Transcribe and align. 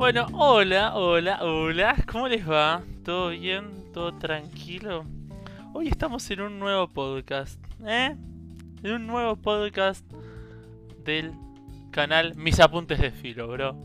Bueno, 0.00 0.28
hola, 0.32 0.94
hola, 0.94 1.44
hola. 1.44 1.94
¿Cómo 2.10 2.26
les 2.26 2.48
va? 2.48 2.82
¿Todo 3.04 3.28
bien? 3.28 3.92
¿Todo 3.92 4.16
tranquilo? 4.16 5.04
Hoy 5.74 5.88
estamos 5.88 6.30
en 6.30 6.40
un 6.40 6.58
nuevo 6.58 6.88
podcast, 6.88 7.62
¿eh? 7.84 8.16
En 8.82 8.92
un 8.92 9.06
nuevo 9.06 9.36
podcast 9.36 10.10
del 11.04 11.34
canal 11.90 12.34
Mis 12.34 12.60
Apuntes 12.60 12.98
de 12.98 13.10
Filo, 13.10 13.46
bro. 13.48 13.76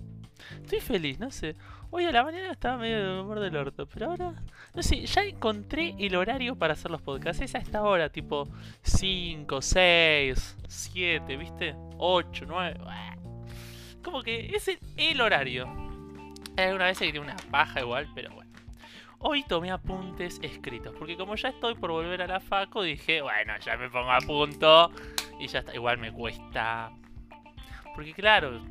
Estoy 0.64 0.80
feliz, 0.80 1.20
no 1.20 1.32
sé. 1.32 1.58
Hoy 1.92 2.06
a 2.06 2.14
la 2.14 2.24
mañana 2.24 2.50
estaba 2.50 2.78
medio 2.78 2.98
de 2.98 3.20
humor 3.20 3.42
del 3.42 3.58
orto, 3.58 3.86
pero 3.86 4.12
ahora, 4.12 4.42
no 4.74 4.84
sé, 4.84 5.06
ya 5.06 5.22
encontré 5.22 5.96
el 6.00 6.16
horario 6.16 6.56
para 6.56 6.76
hacer 6.76 6.92
los 6.92 7.02
podcasts. 7.02 7.42
Es 7.44 7.56
a 7.56 7.58
esta 7.58 7.84
hora, 7.84 8.08
tipo 8.08 8.48
5, 8.84 9.62
6, 9.62 10.58
7, 10.66 11.36
¿viste? 11.36 11.76
8, 11.98 12.46
9. 12.48 12.80
Como 14.02 14.24
que 14.24 14.56
es 14.56 14.70
el, 14.70 14.80
el 14.96 15.20
horario. 15.20 15.86
Alguna 16.58 16.86
vez 16.86 17.00
que 17.00 17.12
tiene 17.12 17.20
una 17.20 17.36
paja 17.52 17.82
igual, 17.82 18.08
pero 18.16 18.34
bueno. 18.34 18.52
Hoy 19.20 19.44
tomé 19.44 19.72
apuntes 19.72 20.40
escritos, 20.42 20.94
porque 20.98 21.18
como 21.18 21.36
ya 21.36 21.50
estoy 21.50 21.76
por 21.76 21.92
volver 21.92 22.22
a 22.22 22.28
la 22.28 22.40
faco, 22.40 22.84
dije, 22.84 23.22
bueno, 23.22 23.58
ya 23.60 23.76
me 23.76 23.90
pongo 23.90 24.12
a 24.12 24.20
punto 24.20 24.92
y 25.40 25.48
ya 25.48 25.60
está. 25.60 25.74
Igual 25.74 25.98
me 25.98 26.12
cuesta. 26.12 26.92
Porque 27.94 28.14
claro, 28.14 28.62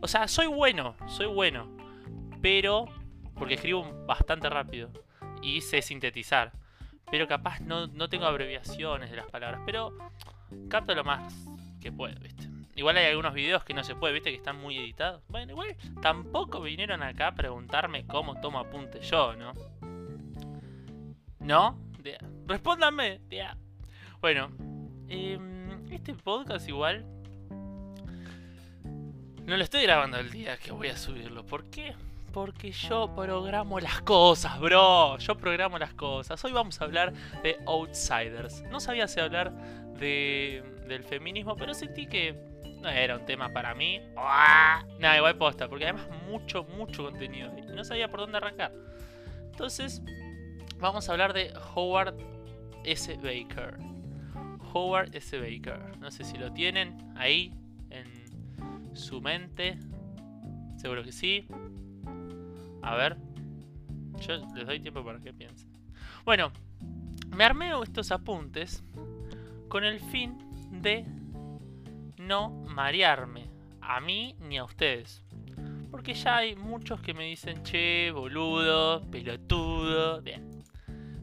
o 0.00 0.08
sea, 0.08 0.26
soy 0.26 0.46
bueno, 0.46 0.96
soy 1.06 1.26
bueno, 1.26 1.76
pero 2.40 2.86
porque 3.34 3.54
escribo 3.54 4.06
bastante 4.06 4.48
rápido 4.48 4.90
y 5.42 5.60
sé 5.60 5.82
sintetizar. 5.82 6.52
Pero 7.10 7.26
capaz 7.26 7.60
no, 7.60 7.86
no 7.88 8.08
tengo 8.08 8.26
abreviaciones 8.26 9.10
de 9.10 9.16
las 9.16 9.26
palabras, 9.26 9.60
pero 9.66 9.96
capto 10.68 10.94
lo 10.94 11.04
más 11.04 11.34
que 11.80 11.90
puedo, 11.92 12.18
¿viste? 12.20 12.48
Igual 12.80 12.96
hay 12.96 13.04
algunos 13.08 13.34
videos 13.34 13.62
que 13.62 13.74
no 13.74 13.84
se 13.84 13.94
puede, 13.94 14.14
¿viste? 14.14 14.30
Que 14.30 14.36
están 14.38 14.56
muy 14.58 14.78
editados. 14.78 15.22
Bueno, 15.28 15.52
igual 15.52 15.76
tampoco 16.00 16.62
vinieron 16.62 17.02
acá 17.02 17.26
a 17.26 17.34
preguntarme 17.34 18.06
cómo 18.06 18.40
tomo 18.40 18.58
apuntes 18.58 19.06
yo, 19.10 19.36
¿no? 19.36 19.52
¿No? 21.40 21.78
De- 21.98 22.16
Respóndanme. 22.46 23.18
de- 23.28 23.46
Bueno, 24.22 24.50
em, 25.08 25.92
este 25.92 26.14
podcast 26.14 26.66
igual 26.70 27.04
no 29.44 29.56
lo 29.58 29.62
estoy 29.62 29.82
grabando 29.82 30.16
el 30.16 30.30
día 30.30 30.56
que 30.56 30.72
voy 30.72 30.88
a 30.88 30.96
subirlo. 30.96 31.44
¿Por 31.44 31.64
qué? 31.68 31.94
Porque 32.32 32.72
yo 32.72 33.14
programo 33.14 33.78
las 33.78 34.00
cosas, 34.00 34.58
bro. 34.58 35.18
Yo 35.18 35.36
programo 35.36 35.78
las 35.78 35.92
cosas. 35.92 36.42
Hoy 36.46 36.52
vamos 36.52 36.80
a 36.80 36.84
hablar 36.84 37.12
de 37.42 37.58
Outsiders. 37.66 38.62
No 38.70 38.80
sabía 38.80 39.06
si 39.06 39.20
hablar 39.20 39.52
de, 39.98 40.64
del 40.88 41.04
feminismo, 41.04 41.56
pero 41.56 41.74
sentí 41.74 42.06
que 42.06 42.48
no 42.80 42.88
era 42.88 43.16
un 43.16 43.26
tema 43.26 43.52
para 43.52 43.74
mí. 43.74 44.00
¡Ah! 44.16 44.84
Nada, 44.98 45.16
igual 45.16 45.36
posta, 45.36 45.68
porque 45.68 45.84
además 45.84 46.08
mucho, 46.28 46.64
mucho 46.64 47.04
contenido. 47.04 47.52
Y 47.56 47.62
no 47.74 47.84
sabía 47.84 48.10
por 48.10 48.20
dónde 48.20 48.38
arrancar. 48.38 48.72
Entonces, 49.50 50.02
vamos 50.78 51.08
a 51.08 51.12
hablar 51.12 51.32
de 51.32 51.52
Howard 51.74 52.16
S. 52.84 53.14
Baker. 53.16 53.78
Howard 54.72 55.14
S. 55.14 55.38
Baker. 55.38 55.98
No 55.98 56.10
sé 56.10 56.24
si 56.24 56.38
lo 56.38 56.52
tienen 56.52 56.96
ahí 57.16 57.52
en 57.90 58.96
su 58.96 59.20
mente. 59.20 59.78
Seguro 60.76 61.04
que 61.04 61.12
sí. 61.12 61.46
A 62.82 62.94
ver. 62.94 63.16
Yo 64.20 64.36
les 64.54 64.66
doy 64.66 64.80
tiempo 64.80 65.04
para 65.04 65.20
que 65.20 65.32
piensen. 65.32 65.70
Bueno, 66.24 66.52
me 67.36 67.44
armé 67.44 67.72
estos 67.82 68.10
apuntes 68.10 68.82
con 69.68 69.84
el 69.84 70.00
fin 70.00 70.36
de 70.82 71.06
no 72.20 72.50
marearme 72.50 73.50
a 73.80 74.00
mí 74.00 74.36
ni 74.40 74.58
a 74.58 74.64
ustedes. 74.64 75.24
Porque 75.90 76.14
ya 76.14 76.36
hay 76.38 76.54
muchos 76.54 77.00
que 77.00 77.14
me 77.14 77.24
dicen, 77.24 77.62
che, 77.62 78.10
boludo, 78.12 79.02
pelotudo. 79.10 80.22
Bien. 80.22 80.62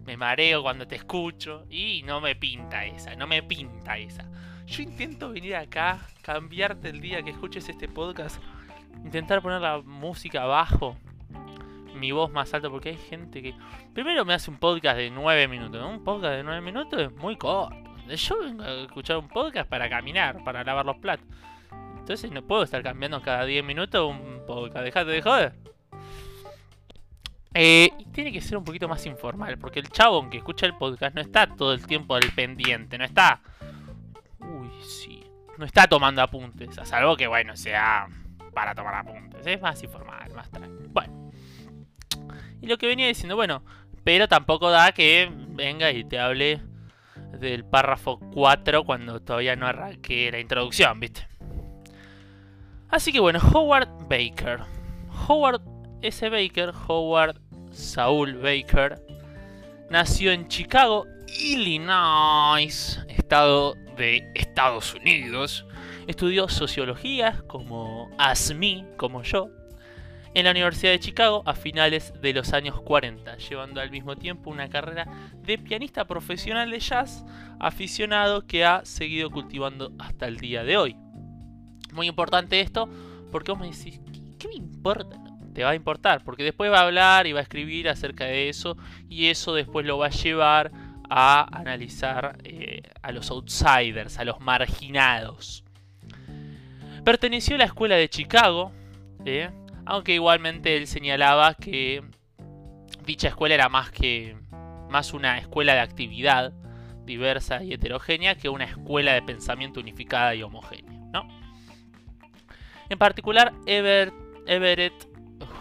Me 0.05 0.17
mareo 0.17 0.61
cuando 0.61 0.88
te 0.88 0.95
escucho 0.95 1.66
y 1.69 2.01
no 2.03 2.22
me 2.22 2.35
pinta 2.35 2.85
esa, 2.85 3.16
no 3.16 3.27
me 3.27 3.44
pinta 3.44 3.97
esa. 3.97 4.29
Yo 4.66 4.83
intento 4.83 5.29
venir 5.29 5.55
acá, 5.55 5.99
cambiarte 6.22 6.89
el 6.89 6.99
día 6.99 7.22
que 7.23 7.31
escuches 7.31 7.67
este 7.69 7.88
podcast, 7.88 8.41
intentar 9.03 9.41
poner 9.41 9.61
la 9.61 9.81
música 9.81 10.43
abajo, 10.43 10.97
mi 11.93 12.11
voz 12.11 12.31
más 12.31 12.53
alta, 12.53 12.69
porque 12.69 12.89
hay 12.89 12.97
gente 12.97 13.41
que... 13.41 13.53
Primero 13.93 14.23
me 14.23 14.33
hace 14.33 14.49
un 14.49 14.57
podcast 14.57 14.97
de 14.97 15.09
9 15.09 15.47
minutos. 15.47 15.83
Un 15.83 16.03
podcast 16.03 16.35
de 16.35 16.43
9 16.43 16.61
minutos 16.61 17.01
es 17.01 17.11
muy 17.13 17.35
corto. 17.35 17.86
Yo 18.16 18.40
vengo 18.40 18.63
a 18.63 18.72
escuchar 18.84 19.18
un 19.18 19.28
podcast 19.28 19.69
para 19.69 19.90
caminar, 19.90 20.44
para 20.44 20.63
lavar 20.63 20.85
los 20.85 20.97
platos. 20.97 21.28
Entonces 22.00 22.31
no 22.31 22.41
puedo 22.41 22.63
estar 22.63 22.81
cambiando 22.81 23.22
cada 23.22 23.45
10 23.45 23.66
minutos 23.66 24.09
un 24.09 24.45
podcast. 24.45 24.85
Dejate 24.85 25.12
de 25.12 25.22
joder. 25.22 25.53
Eh, 27.53 27.90
y 27.97 28.06
tiene 28.06 28.31
que 28.31 28.40
ser 28.40 28.57
un 28.57 28.63
poquito 28.63 28.88
más 28.88 29.06
informal, 29.06 29.57
porque 29.57 29.79
el 29.79 29.90
chabón 29.90 30.29
que 30.29 30.38
escucha 30.38 30.66
el 30.66 30.75
podcast 30.75 31.16
no 31.16 31.22
está 31.22 31.47
todo 31.47 31.73
el 31.73 31.85
tiempo 31.85 32.16
al 32.16 32.31
pendiente, 32.35 32.97
no 32.97 33.03
está. 33.03 33.41
Uy, 34.40 34.69
sí. 34.84 35.23
No 35.57 35.66
está 35.66 35.88
tomando 35.88 36.22
apuntes, 36.22 36.78
a 36.78 36.85
salvo 36.85 37.17
que, 37.17 37.25
bueno, 37.25 37.57
sea 37.57 38.07
para 38.53 38.75
tomar 38.75 38.94
apuntes. 38.96 39.46
Es 39.46 39.59
más 39.59 39.81
informal, 39.81 40.31
más 40.34 40.51
tranquilo. 40.51 40.90
Bueno. 40.90 41.31
Y 42.62 42.67
lo 42.67 42.78
que 42.78 42.88
venía 42.88 43.07
diciendo, 43.07 43.35
bueno, 43.35 43.63
pero 44.03 44.28
tampoco 44.28 44.69
da 44.69 44.91
que 44.91 45.29
venga 45.50 45.91
y 45.91 46.03
te 46.03 46.19
hable 46.19 46.62
del 47.39 47.65
párrafo 47.65 48.19
4 48.33 48.83
cuando 48.83 49.21
todavía 49.21 49.55
no 49.55 49.67
arranqué 49.67 50.31
la 50.31 50.39
introducción, 50.39 50.99
¿viste? 50.99 51.27
Así 52.89 53.11
que 53.11 53.19
bueno, 53.19 53.39
Howard 53.53 53.89
Baker. 54.07 54.61
Howard 55.27 55.61
S. 56.01 56.29
Baker, 56.29 56.71
Howard 56.87 57.39
Saul 57.71 58.35
Baker, 58.35 59.01
nació 59.89 60.31
en 60.31 60.47
Chicago, 60.47 61.05
Illinois, 61.39 62.99
estado 63.09 63.75
de 63.97 64.29
Estados 64.35 64.93
Unidos. 64.93 65.65
Estudió 66.07 66.47
sociología, 66.47 67.43
como 67.47 68.09
ASMI, 68.17 68.85
como 68.95 69.23
yo, 69.23 69.49
en 70.37 70.45
la 70.45 70.51
Universidad 70.51 70.91
de 70.91 70.99
Chicago 70.99 71.41
a 71.47 71.55
finales 71.55 72.13
de 72.21 72.31
los 72.31 72.53
años 72.53 72.79
40, 72.81 73.37
llevando 73.37 73.81
al 73.81 73.89
mismo 73.89 74.15
tiempo 74.17 74.51
una 74.51 74.69
carrera 74.69 75.31
de 75.33 75.57
pianista 75.57 76.05
profesional 76.05 76.69
de 76.69 76.79
jazz, 76.79 77.25
aficionado 77.59 78.45
que 78.45 78.63
ha 78.63 78.85
seguido 78.85 79.31
cultivando 79.31 79.93
hasta 79.97 80.27
el 80.27 80.37
día 80.37 80.63
de 80.63 80.77
hoy. 80.77 80.95
Muy 81.91 82.05
importante 82.05 82.59
esto, 82.59 82.87
porque 83.31 83.51
vos 83.51 83.59
me 83.59 83.71
decís, 83.71 83.99
¿qué, 84.37 84.47
me 84.47 84.53
importa? 84.53 85.17
Te 85.55 85.63
va 85.63 85.71
a 85.71 85.75
importar, 85.75 86.23
porque 86.23 86.43
después 86.43 86.71
va 86.71 86.81
a 86.81 86.85
hablar 86.85 87.25
y 87.25 87.33
va 87.33 87.39
a 87.39 87.43
escribir 87.43 87.89
acerca 87.89 88.25
de 88.25 88.47
eso, 88.47 88.77
y 89.09 89.29
eso 89.29 89.55
después 89.55 89.87
lo 89.87 89.97
va 89.97 90.05
a 90.05 90.11
llevar 90.11 90.71
a 91.09 91.47
analizar 91.51 92.37
eh, 92.43 92.83
a 93.01 93.11
los 93.11 93.31
outsiders, 93.31 94.19
a 94.19 94.23
los 94.23 94.39
marginados. 94.39 95.63
Perteneció 97.03 97.55
a 97.55 97.57
la 97.57 97.65
escuela 97.65 97.95
de 97.95 98.07
Chicago, 98.07 98.71
¿eh? 99.25 99.49
Aunque 99.87 100.13
igualmente 100.13 100.77
él 100.77 100.85
señalaba 100.87 101.53
que 101.55 102.03
dicha 103.05 103.29
escuela 103.29 103.55
era 103.55 103.69
más 103.69 103.89
que 103.91 104.37
más 104.89 105.13
una 105.13 105.37
escuela 105.37 105.73
de 105.73 105.79
actividad 105.79 106.53
diversa 107.05 107.63
y 107.63 107.73
heterogénea 107.73 108.35
que 108.35 108.49
una 108.49 108.65
escuela 108.65 109.13
de 109.13 109.21
pensamiento 109.21 109.79
unificada 109.79 110.35
y 110.35 110.43
homogénea, 110.43 110.99
¿no? 111.13 111.27
En 112.89 112.97
particular, 112.97 113.53
Ever- 113.65 114.13
Everett 114.45 115.07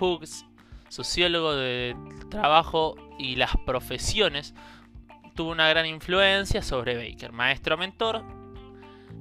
Hughes, 0.00 0.44
sociólogo 0.88 1.54
de 1.54 1.96
trabajo 2.30 2.96
y 3.18 3.36
las 3.36 3.52
profesiones, 3.64 4.54
tuvo 5.34 5.50
una 5.50 5.68
gran 5.68 5.86
influencia 5.86 6.62
sobre 6.62 6.96
Baker, 6.96 7.32
maestro 7.32 7.76
mentor, 7.76 8.24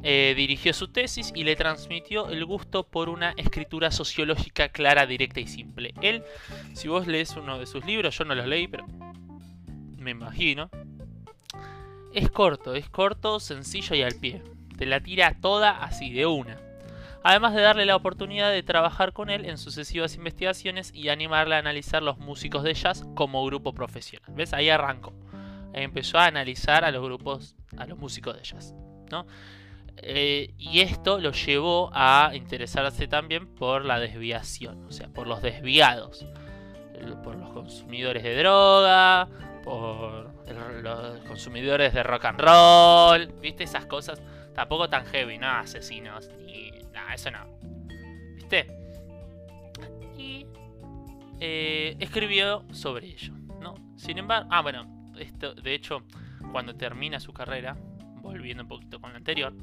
eh, 0.07 0.35
dirigió 0.35 0.71
su 0.71 0.89
tesis 0.89 1.31
y 1.33 1.43
le 1.43 1.55
transmitió 1.55 2.29
el 2.29 2.45
gusto 2.45 2.87
por 2.87 3.09
una 3.09 3.31
escritura 3.37 3.89
sociológica 3.89 4.69
clara, 4.69 5.07
directa 5.07 5.39
y 5.39 5.47
simple. 5.47 5.95
Él, 5.99 6.23
si 6.73 6.87
vos 6.87 7.07
lees 7.07 7.35
uno 7.35 7.57
de 7.57 7.65
sus 7.65 7.83
libros, 7.83 8.15
yo 8.15 8.23
no 8.23 8.35
los 8.35 8.45
leí, 8.45 8.67
pero 8.67 8.85
me 9.97 10.11
imagino, 10.11 10.69
es 12.13 12.29
corto, 12.29 12.75
es 12.75 12.87
corto, 12.87 13.39
sencillo 13.39 13.95
y 13.95 14.03
al 14.03 14.13
pie. 14.13 14.43
Te 14.77 14.85
la 14.85 14.99
tira 14.99 15.35
toda 15.41 15.71
así 15.83 16.13
de 16.13 16.27
una. 16.27 16.59
Además 17.23 17.55
de 17.55 17.61
darle 17.61 17.87
la 17.87 17.95
oportunidad 17.95 18.51
de 18.51 18.61
trabajar 18.61 19.11
con 19.11 19.31
él 19.31 19.45
en 19.45 19.57
sucesivas 19.57 20.13
investigaciones 20.13 20.93
y 20.93 21.09
animarle 21.09 21.55
a 21.55 21.59
analizar 21.59 22.03
los 22.03 22.19
músicos 22.19 22.61
de 22.61 22.75
jazz 22.75 23.03
como 23.15 23.43
grupo 23.43 23.73
profesional. 23.73 24.31
¿Ves? 24.35 24.53
Ahí 24.53 24.69
arrancó. 24.69 25.13
Empezó 25.73 26.19
a 26.19 26.27
analizar 26.27 26.85
a 26.85 26.91
los 26.91 27.03
grupos, 27.03 27.55
a 27.75 27.87
los 27.87 27.97
músicos 27.97 28.37
de 28.37 28.43
jazz. 28.43 28.75
¿no? 29.09 29.25
Eh, 30.01 30.53
y 30.57 30.81
esto 30.81 31.19
lo 31.19 31.31
llevó 31.31 31.89
a 31.93 32.31
interesarse 32.33 33.07
también 33.07 33.47
por 33.47 33.85
la 33.85 33.99
desviación, 33.99 34.85
o 34.85 34.91
sea, 34.91 35.07
por 35.09 35.27
los 35.27 35.41
desviados, 35.41 36.25
por 37.23 37.35
los 37.35 37.51
consumidores 37.51 38.23
de 38.23 38.37
droga, 38.37 39.27
por 39.63 40.33
los 40.83 41.19
consumidores 41.25 41.93
de 41.93 42.03
rock 42.03 42.25
and 42.25 42.39
roll, 42.39 43.33
¿viste? 43.41 43.63
Esas 43.63 43.85
cosas 43.85 44.21
tampoco 44.53 44.89
tan 44.89 45.05
heavy, 45.05 45.37
no 45.37 45.47
asesinos, 45.47 46.29
ni 46.45 46.71
nada, 46.93 47.13
eso 47.13 47.31
no, 47.31 47.45
¿viste? 48.35 48.67
Y 50.17 50.45
eh, 51.39 51.95
escribió 51.99 52.63
sobre 52.71 53.07
ello. 53.07 53.33
¿no? 53.59 53.75
Sin 53.97 54.17
embargo, 54.17 54.47
ah, 54.51 54.61
bueno, 54.61 55.11
esto, 55.17 55.53
de 55.55 55.73
hecho, 55.73 56.03
cuando 56.51 56.75
termina 56.75 57.19
su 57.19 57.33
carrera, 57.33 57.75
volviendo 58.21 58.63
un 58.63 58.69
poquito 58.69 58.99
con 58.99 59.11
lo 59.11 59.17
anterior, 59.17 59.53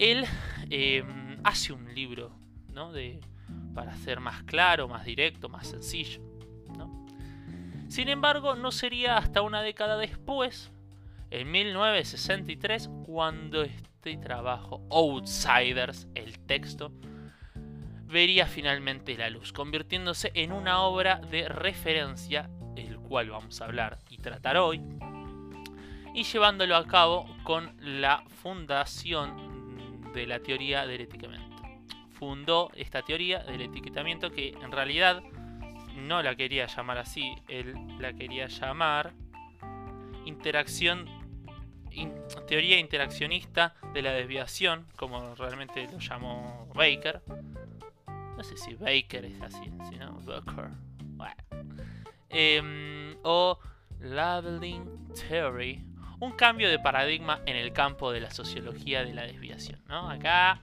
él 0.00 0.24
em, 0.70 1.38
hace 1.44 1.74
un 1.74 1.94
libro 1.94 2.32
¿no? 2.72 2.90
de, 2.90 3.20
para 3.74 3.94
ser 3.96 4.18
más 4.20 4.42
claro, 4.44 4.88
más 4.88 5.04
directo, 5.04 5.48
más 5.48 5.68
sencillo. 5.68 6.22
Sin 7.88 8.08
embargo, 8.08 8.54
no 8.54 8.70
sería 8.70 9.16
hasta 9.16 9.42
una 9.42 9.62
década 9.62 9.98
después, 9.98 10.70
en 11.30 11.50
1963, 11.50 12.88
cuando 13.04 13.62
este 13.62 14.16
trabajo, 14.16 14.86
Outsiders, 14.92 16.06
el 16.14 16.38
texto, 16.38 16.92
vería 18.04 18.46
finalmente 18.46 19.16
la 19.16 19.28
luz, 19.28 19.52
convirtiéndose 19.52 20.30
en 20.34 20.52
una 20.52 20.82
obra 20.82 21.16
de 21.16 21.48
referencia, 21.48 22.48
el 22.76 22.96
cual 23.00 23.30
vamos 23.30 23.60
a 23.60 23.64
hablar 23.64 23.98
y 24.08 24.18
tratar 24.18 24.56
hoy, 24.56 24.80
y 26.14 26.22
llevándolo 26.22 26.76
a 26.76 26.86
cabo 26.86 27.26
con 27.42 27.76
la 27.80 28.22
fundación 28.40 29.49
de 30.12 30.26
la 30.26 30.40
teoría 30.40 30.86
del 30.86 31.02
etiquetamiento. 31.02 31.62
Fundó 32.12 32.70
esta 32.74 33.02
teoría 33.02 33.40
del 33.40 33.62
etiquetamiento 33.62 34.30
que 34.30 34.50
en 34.50 34.72
realidad 34.72 35.22
no 35.96 36.22
la 36.22 36.34
quería 36.36 36.66
llamar 36.66 36.98
así, 36.98 37.34
él 37.48 37.74
la 37.98 38.12
quería 38.12 38.46
llamar 38.46 39.12
interacción 40.24 41.08
teoría 42.46 42.78
interaccionista 42.78 43.74
de 43.92 44.02
la 44.02 44.12
desviación, 44.12 44.86
como 44.96 45.34
realmente 45.34 45.88
lo 45.90 45.98
llamó 45.98 46.68
Baker, 46.74 47.22
no 48.36 48.44
sé 48.44 48.56
si 48.56 48.74
Baker 48.74 49.24
es 49.24 49.42
así, 49.42 49.70
sino 49.90 50.18
Baker. 50.22 50.70
Em, 52.28 53.16
o 53.22 53.58
Labeling 54.00 55.12
Theory. 55.14 55.84
Un 56.20 56.32
cambio 56.32 56.68
de 56.68 56.78
paradigma 56.78 57.40
en 57.46 57.56
el 57.56 57.72
campo 57.72 58.12
de 58.12 58.20
la 58.20 58.30
sociología 58.30 59.04
de 59.04 59.14
la 59.14 59.22
desviación. 59.22 59.82
¿no? 59.88 60.10
Acá 60.10 60.62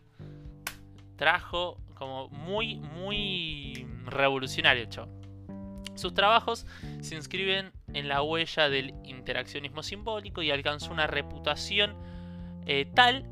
trajo 1.16 1.80
como 1.96 2.30
muy, 2.30 2.76
muy 2.76 3.88
revolucionario 4.06 4.84
hecho. 4.84 5.10
Sus 5.96 6.14
trabajos 6.14 6.68
se 7.02 7.16
inscriben 7.16 7.72
en 7.94 8.08
la 8.08 8.22
huella 8.22 8.70
del 8.70 8.94
interaccionismo 9.04 9.82
simbólico 9.82 10.44
y 10.44 10.52
alcanzó 10.52 10.92
una 10.92 11.08
reputación 11.08 11.96
eh, 12.68 12.86
tal 12.94 13.26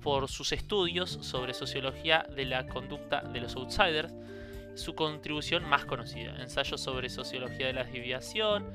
por 0.00 0.28
sus 0.28 0.50
estudios 0.52 1.10
sobre 1.10 1.54
sociología 1.54 2.26
de 2.34 2.44
la 2.44 2.66
conducta 2.66 3.20
de 3.20 3.40
los 3.40 3.54
outsiders, 3.54 4.12
su 4.74 4.94
contribución 4.94 5.64
más 5.68 5.84
conocida, 5.84 6.34
ensayo 6.40 6.76
sobre 6.76 7.08
sociología 7.08 7.68
de 7.68 7.72
la 7.72 7.84
desviación 7.84 8.66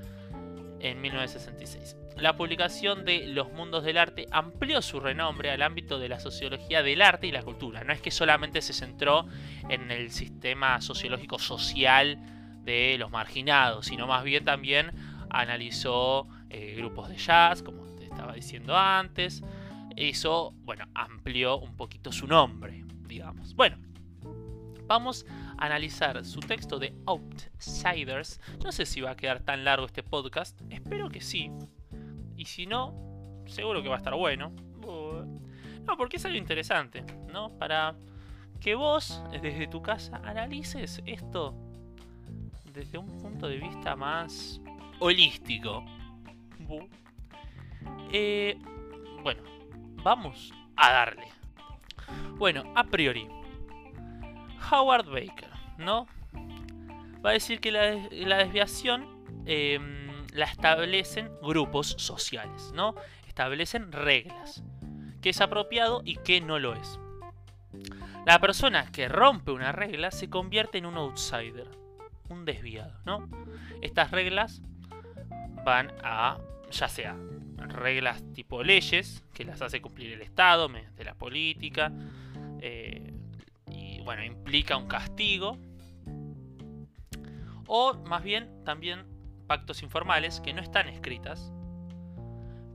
en 0.80 1.01
1966. 1.01 2.06
La 2.19 2.36
publicación 2.36 3.06
de 3.06 3.28
Los 3.28 3.52
Mundos 3.52 3.84
del 3.84 3.98
Arte 3.98 4.25
amplió 4.31 4.81
su 4.81 5.00
renombre 5.00 5.52
al 5.52 5.62
ámbito 5.62 6.00
de 6.00 6.10
la 6.10 6.19
sociología 6.19 6.81
del 6.81 7.04
arte 7.04 7.28
y 7.28 7.31
la 7.31 7.44
cultura. 7.44 7.84
No 7.84 7.94
es 7.94 8.02
que 8.02 8.10
solamente 8.10 8.64
se 8.64 8.74
centró 8.74 9.28
en 9.69 9.92
el 9.92 10.10
sistema 10.10 10.81
sociológico 10.81 11.38
social 11.38 12.18
de 12.64 12.98
los 12.98 13.12
marginados, 13.12 13.86
sino 13.86 14.08
más 14.08 14.24
bien 14.24 14.44
también 14.44 14.92
analizó 15.30 16.28
eh, 16.50 16.74
grupos 16.75 17.10
de 17.10 17.18
jazz, 17.18 17.62
como 17.62 17.84
te 17.96 18.06
estaba 18.06 18.34
diciendo 18.34 18.75
antes, 18.75 19.44
eso, 19.96 20.54
bueno, 20.63 20.86
amplió 20.96 21.60
un 21.60 21.78
poquito 21.78 22.12
su 22.12 22.25
nombre, 22.25 22.84
digamos. 23.08 23.54
Bueno, 23.54 23.78
vamos 24.88 25.25
a 25.58 25.66
analizar 25.66 26.25
su 26.25 26.40
texto 26.40 26.80
de 26.80 26.96
Outsiders. 27.06 28.40
No 28.63 28.72
sé 28.72 28.88
si 28.88 29.02
va 29.02 29.12
a 29.12 29.16
quedar 29.16 29.42
tan 29.42 29.63
largo 29.63 29.86
este 29.86 30.02
podcast, 30.02 30.60
espero 30.72 31.10
que 31.10 31.22
sí. 31.22 31.52
Y 32.38 32.45
si 32.45 32.66
no, 32.66 32.94
seguro 33.48 33.84
que 33.84 33.89
va 33.89 33.95
a 33.95 33.98
estar 33.98 34.16
bueno. 34.16 34.54
No, 35.86 35.98
porque 35.98 36.18
es 36.18 36.25
algo 36.25 36.38
interesante, 36.38 37.04
¿no? 37.31 37.57
Para 37.57 37.95
que 38.62 38.75
vos, 38.75 39.24
desde 39.31 39.68
tu 39.68 39.81
casa, 39.81 40.22
analices 40.24 41.01
esto 41.06 41.56
desde 42.78 42.98
un 42.98 43.18
punto 43.18 43.48
de 43.48 43.57
vista 43.57 43.95
más 43.95 44.62
holístico. 45.00 45.84
Eh, 48.12 48.57
bueno, 49.24 49.42
vamos 50.04 50.54
a 50.75 50.92
darle. 50.92 51.28
Bueno, 52.38 52.72
a 52.75 52.84
priori, 52.84 53.28
Howard 54.72 55.07
Baker, 55.07 55.50
¿no? 55.78 56.07
Va 57.25 57.31
a 57.31 57.34
decir 57.34 57.60
que 57.60 57.72
la, 57.72 58.38
desviación 58.38 59.25
em, 59.45 59.97
la 60.38 60.45
establecen 60.45 61.31
grupos 61.42 61.95
sociales, 61.98 62.72
¿no? 62.74 62.95
Establecen 63.28 63.92
reglas. 63.92 64.63
¿Qué 65.22 65.30
es 65.31 65.42
apropiado 65.42 66.01
y 66.06 66.18
qué 66.18 66.42
no 66.42 66.60
lo 66.60 66.75
es? 66.75 67.00
La 68.25 68.39
persona 68.39 68.92
que 68.92 69.07
rompe 69.07 69.51
una 69.51 69.72
regla 69.72 70.12
se 70.12 70.30
convierte 70.30 70.78
en 70.78 70.86
un 70.86 70.95
outsider, 70.95 71.68
un 72.30 72.45
desviado, 72.45 72.94
¿no? 73.04 73.28
Estas 73.81 74.12
reglas 74.12 74.62
van 75.66 75.92
a, 76.04 76.38
ya 76.72 76.88
sea 76.88 77.18
reglas 77.57 78.24
tipo 78.34 78.63
leyes, 78.63 79.24
que 79.34 79.44
las 79.44 79.62
hace 79.62 79.81
cumplir 79.81 80.13
el 80.13 80.22
Estado 80.22 80.69
mediante 80.69 81.04
la 81.04 81.16
política, 81.16 81.92
eh, 82.62 83.13
y 83.72 84.01
bueno, 84.01 84.24
implica 84.24 84.78
un 84.78 84.88
castigo, 84.88 85.57
o 87.66 87.94
más 88.06 88.24
bien 88.24 88.63
también 88.63 89.17
pactos 89.48 89.82
informales 89.84 90.40
que 90.42 90.54
no 90.54 90.62
están 90.62 90.90
escritas, 90.90 91.52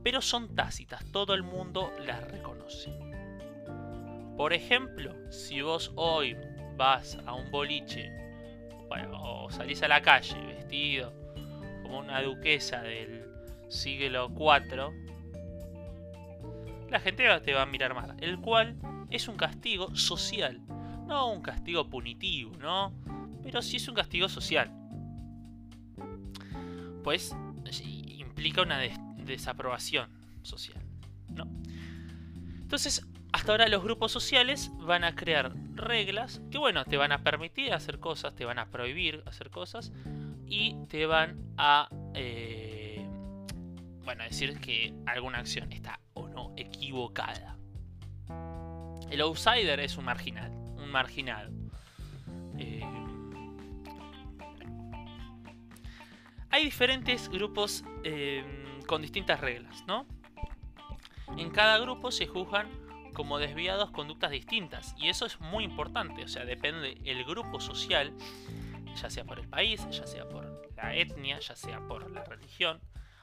pero 0.03 0.21
son 0.21 0.53
tácitas, 0.55 1.05
todo 1.11 1.33
el 1.33 1.43
mundo 1.43 1.93
las 2.05 2.21
reconoce. 2.29 2.91
Por 4.35 4.53
ejemplo, 4.53 5.13
si 5.31 5.61
vos 5.61 5.91
hoy 5.95 6.35
vas 6.75 7.17
a 7.25 7.33
un 7.33 7.49
boliche 7.51 8.11
o 9.13 9.49
salís 9.49 9.81
a 9.83 9.87
la 9.87 10.01
calle 10.01 10.39
vestido 10.45 11.13
como 11.83 11.99
una 11.99 12.21
duquesa 12.21 12.81
del 12.81 13.25
siglo 13.69 14.29
IV, 14.29 14.91
la 16.89 16.99
gente 16.99 17.23
te 17.39 17.53
va 17.53 17.61
a 17.63 17.65
mirar 17.65 17.93
mal. 17.93 18.15
El 18.19 18.39
cual 18.39 18.75
es 19.09 19.27
un 19.27 19.35
castigo 19.35 19.95
social, 19.95 20.59
no 21.07 21.31
un 21.31 21.41
castigo 21.41 21.89
punitivo, 21.89 22.55
¿no? 22.57 22.93
Pero 23.43 23.61
sí 23.61 23.77
es 23.77 23.87
un 23.87 23.95
castigo 23.95 24.29
social. 24.29 24.71
Pues 27.03 27.35
implica 27.73 28.61
una 28.61 28.79
desaprobación 29.17 30.09
social, 30.41 30.81
¿no? 31.29 31.47
Entonces, 32.61 33.05
hasta 33.31 33.51
ahora 33.51 33.67
los 33.67 33.83
grupos 33.83 34.11
sociales 34.11 34.71
van 34.79 35.03
a 35.03 35.15
crear 35.15 35.53
reglas 35.75 36.41
que, 36.51 36.57
bueno, 36.57 36.85
te 36.85 36.97
van 36.97 37.11
a 37.11 37.23
permitir 37.23 37.73
hacer 37.73 37.99
cosas, 37.99 38.35
te 38.35 38.45
van 38.45 38.59
a 38.59 38.69
prohibir 38.69 39.23
hacer 39.25 39.49
cosas 39.49 39.91
y 40.47 40.75
te 40.87 41.05
van 41.05 41.53
a... 41.57 41.89
Eh, 42.13 43.07
bueno, 44.03 44.23
decir 44.23 44.59
que 44.59 44.93
alguna 45.05 45.39
acción 45.39 45.71
está 45.71 45.99
o 46.13 46.27
no 46.27 46.53
equivocada. 46.57 47.57
El 49.09 49.21
outsider 49.21 49.79
es 49.79 49.97
un 49.97 50.05
marginal, 50.05 50.51
un 50.51 50.91
marginado. 50.91 51.62
Hay 56.53 56.65
diferentes 56.65 57.29
grupos 57.29 57.83
eh, 58.03 58.45
con 58.85 59.01
distintas 59.01 59.39
reglas, 59.39 59.83
¿no? 59.87 60.05
En 61.35 61.49
cada 61.49 61.79
grupo 61.79 62.11
se 62.11 62.27
juzgan 62.27 62.69
como 63.13 63.39
desviados 63.39 63.89
conductas 63.89 64.29
distintas 64.29 64.93
y 64.99 65.09
eso 65.09 65.25
es 65.25 65.39
muy 65.39 65.63
importante, 65.63 66.23
o 66.23 66.27
sea, 66.27 66.45
depende 66.45 67.01
el 67.05 67.23
grupo 67.23 67.59
social, 67.59 68.13
ya 68.95 69.09
sea 69.09 69.23
por 69.23 69.39
el 69.39 69.47
país, 69.47 69.83
ya 69.89 70.05
sea 70.05 70.29
por 70.29 70.69
la 70.75 70.95
etnia, 70.95 71.39
ya 71.39 71.55
sea 71.55 71.79
por 71.87 72.11
la 72.11 72.23
religión, 72.23 72.79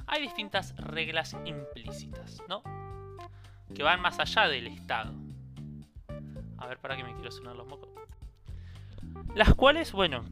hay 0.08 0.22
distintas 0.22 0.74
reglas 0.74 1.36
implícitas, 1.44 2.42
¿no? 2.48 2.64
Que 3.72 3.84
van 3.84 4.00
más 4.00 4.18
allá 4.18 4.48
del 4.48 4.66
Estado. 4.66 5.14
A 6.58 6.66
ver, 6.66 6.78
para 6.80 6.96
que 6.96 7.04
me 7.04 7.14
quiero 7.14 7.30
sonar 7.30 7.54
los 7.54 7.68
mocos. 7.68 7.90
Las 9.36 9.54
cuales, 9.54 9.92
bueno, 9.92 10.24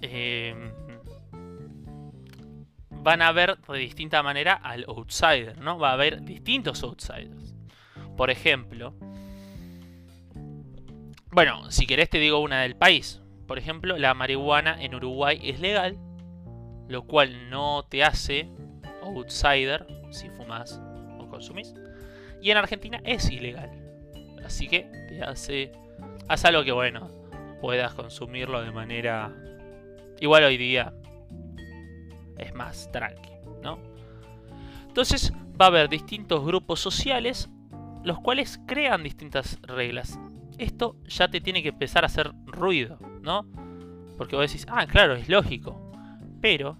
eh, 0.00 0.72
van 3.02 3.20
a 3.20 3.32
ver 3.32 3.58
de 3.58 3.78
distinta 3.78 4.22
manera 4.22 4.54
al 4.54 4.84
outsider, 4.86 5.58
¿no? 5.58 5.78
Va 5.78 5.90
a 5.90 5.94
haber 5.94 6.22
distintos 6.22 6.82
outsiders. 6.82 7.54
Por 8.16 8.30
ejemplo, 8.30 8.94
bueno, 11.30 11.70
si 11.70 11.86
querés 11.86 12.10
te 12.10 12.18
digo 12.18 12.38
una 12.38 12.62
del 12.62 12.76
país. 12.76 13.20
Por 13.46 13.58
ejemplo, 13.58 13.98
la 13.98 14.14
marihuana 14.14 14.80
en 14.80 14.94
Uruguay 14.94 15.40
es 15.42 15.60
legal, 15.60 15.98
lo 16.88 17.02
cual 17.06 17.50
no 17.50 17.84
te 17.88 18.04
hace 18.04 18.48
outsider 19.02 19.86
si 20.10 20.30
fumas 20.30 20.80
o 21.18 21.28
consumís. 21.28 21.74
Y 22.40 22.50
en 22.50 22.56
Argentina 22.56 23.00
es 23.04 23.30
ilegal. 23.30 23.70
Así 24.44 24.68
que 24.68 24.86
te 25.08 25.22
hace. 25.22 25.72
Haz 26.28 26.44
algo 26.44 26.64
que, 26.64 26.72
bueno, 26.72 27.10
puedas 27.60 27.94
consumirlo 27.94 28.62
de 28.62 28.70
manera... 28.70 29.32
Igual 30.20 30.44
hoy 30.44 30.56
día 30.56 30.92
es 32.38 32.54
más 32.54 32.90
tranqui, 32.92 33.30
¿no? 33.62 33.78
Entonces 34.86 35.32
va 35.60 35.66
a 35.66 35.68
haber 35.68 35.88
distintos 35.88 36.44
grupos 36.44 36.80
sociales 36.80 37.48
los 38.04 38.18
cuales 38.20 38.60
crean 38.66 39.02
distintas 39.02 39.58
reglas. 39.62 40.18
Esto 40.58 40.96
ya 41.06 41.28
te 41.28 41.40
tiene 41.40 41.62
que 41.62 41.70
empezar 41.70 42.04
a 42.04 42.06
hacer 42.06 42.32
ruido, 42.46 42.98
¿no? 43.22 43.46
Porque 44.18 44.36
vos 44.36 44.50
decís, 44.50 44.66
ah, 44.68 44.86
claro, 44.86 45.14
es 45.14 45.28
lógico. 45.28 45.92
Pero 46.40 46.76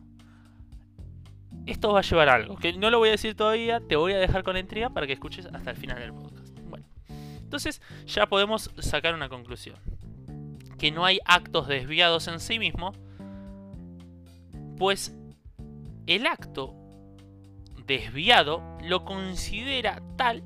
esto 1.66 1.92
va 1.92 2.00
a 2.00 2.02
llevar 2.02 2.28
a 2.28 2.34
algo, 2.34 2.56
que 2.56 2.72
no 2.72 2.90
lo 2.90 2.98
voy 2.98 3.08
a 3.08 3.12
decir 3.12 3.34
todavía, 3.36 3.80
te 3.80 3.96
voy 3.96 4.12
a 4.12 4.18
dejar 4.18 4.42
con 4.42 4.54
la 4.54 4.60
intriga 4.60 4.90
para 4.90 5.06
que 5.06 5.12
escuches 5.12 5.46
hasta 5.46 5.70
el 5.70 5.76
final 5.76 5.98
del 6.00 6.12
podcast. 6.12 6.58
Bueno, 6.68 6.86
entonces 7.40 7.80
ya 8.06 8.26
podemos 8.26 8.70
sacar 8.78 9.14
una 9.14 9.28
conclusión. 9.28 9.76
Que 10.78 10.90
no 10.90 11.04
hay 11.04 11.20
actos 11.24 11.68
desviados 11.68 12.26
en 12.26 12.40
sí 12.40 12.58
mismo, 12.58 12.92
pues 14.76 15.16
el 16.06 16.26
acto 16.26 16.74
desviado 17.86 18.78
lo 18.82 19.04
considera 19.04 20.02
tal 20.16 20.42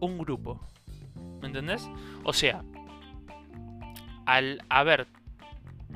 un 0.00 0.18
grupo. 0.18 0.60
¿Me 1.40 1.48
entendés? 1.48 1.88
O 2.24 2.32
sea, 2.32 2.64
al 4.26 4.62
haber 4.68 5.06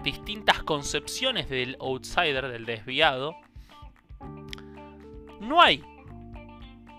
distintas 0.03 0.63
concepciones 0.63 1.49
del 1.49 1.77
outsider, 1.81 2.49
del 2.49 2.65
desviado, 2.65 3.37
no 5.41 5.61
hay. 5.61 5.83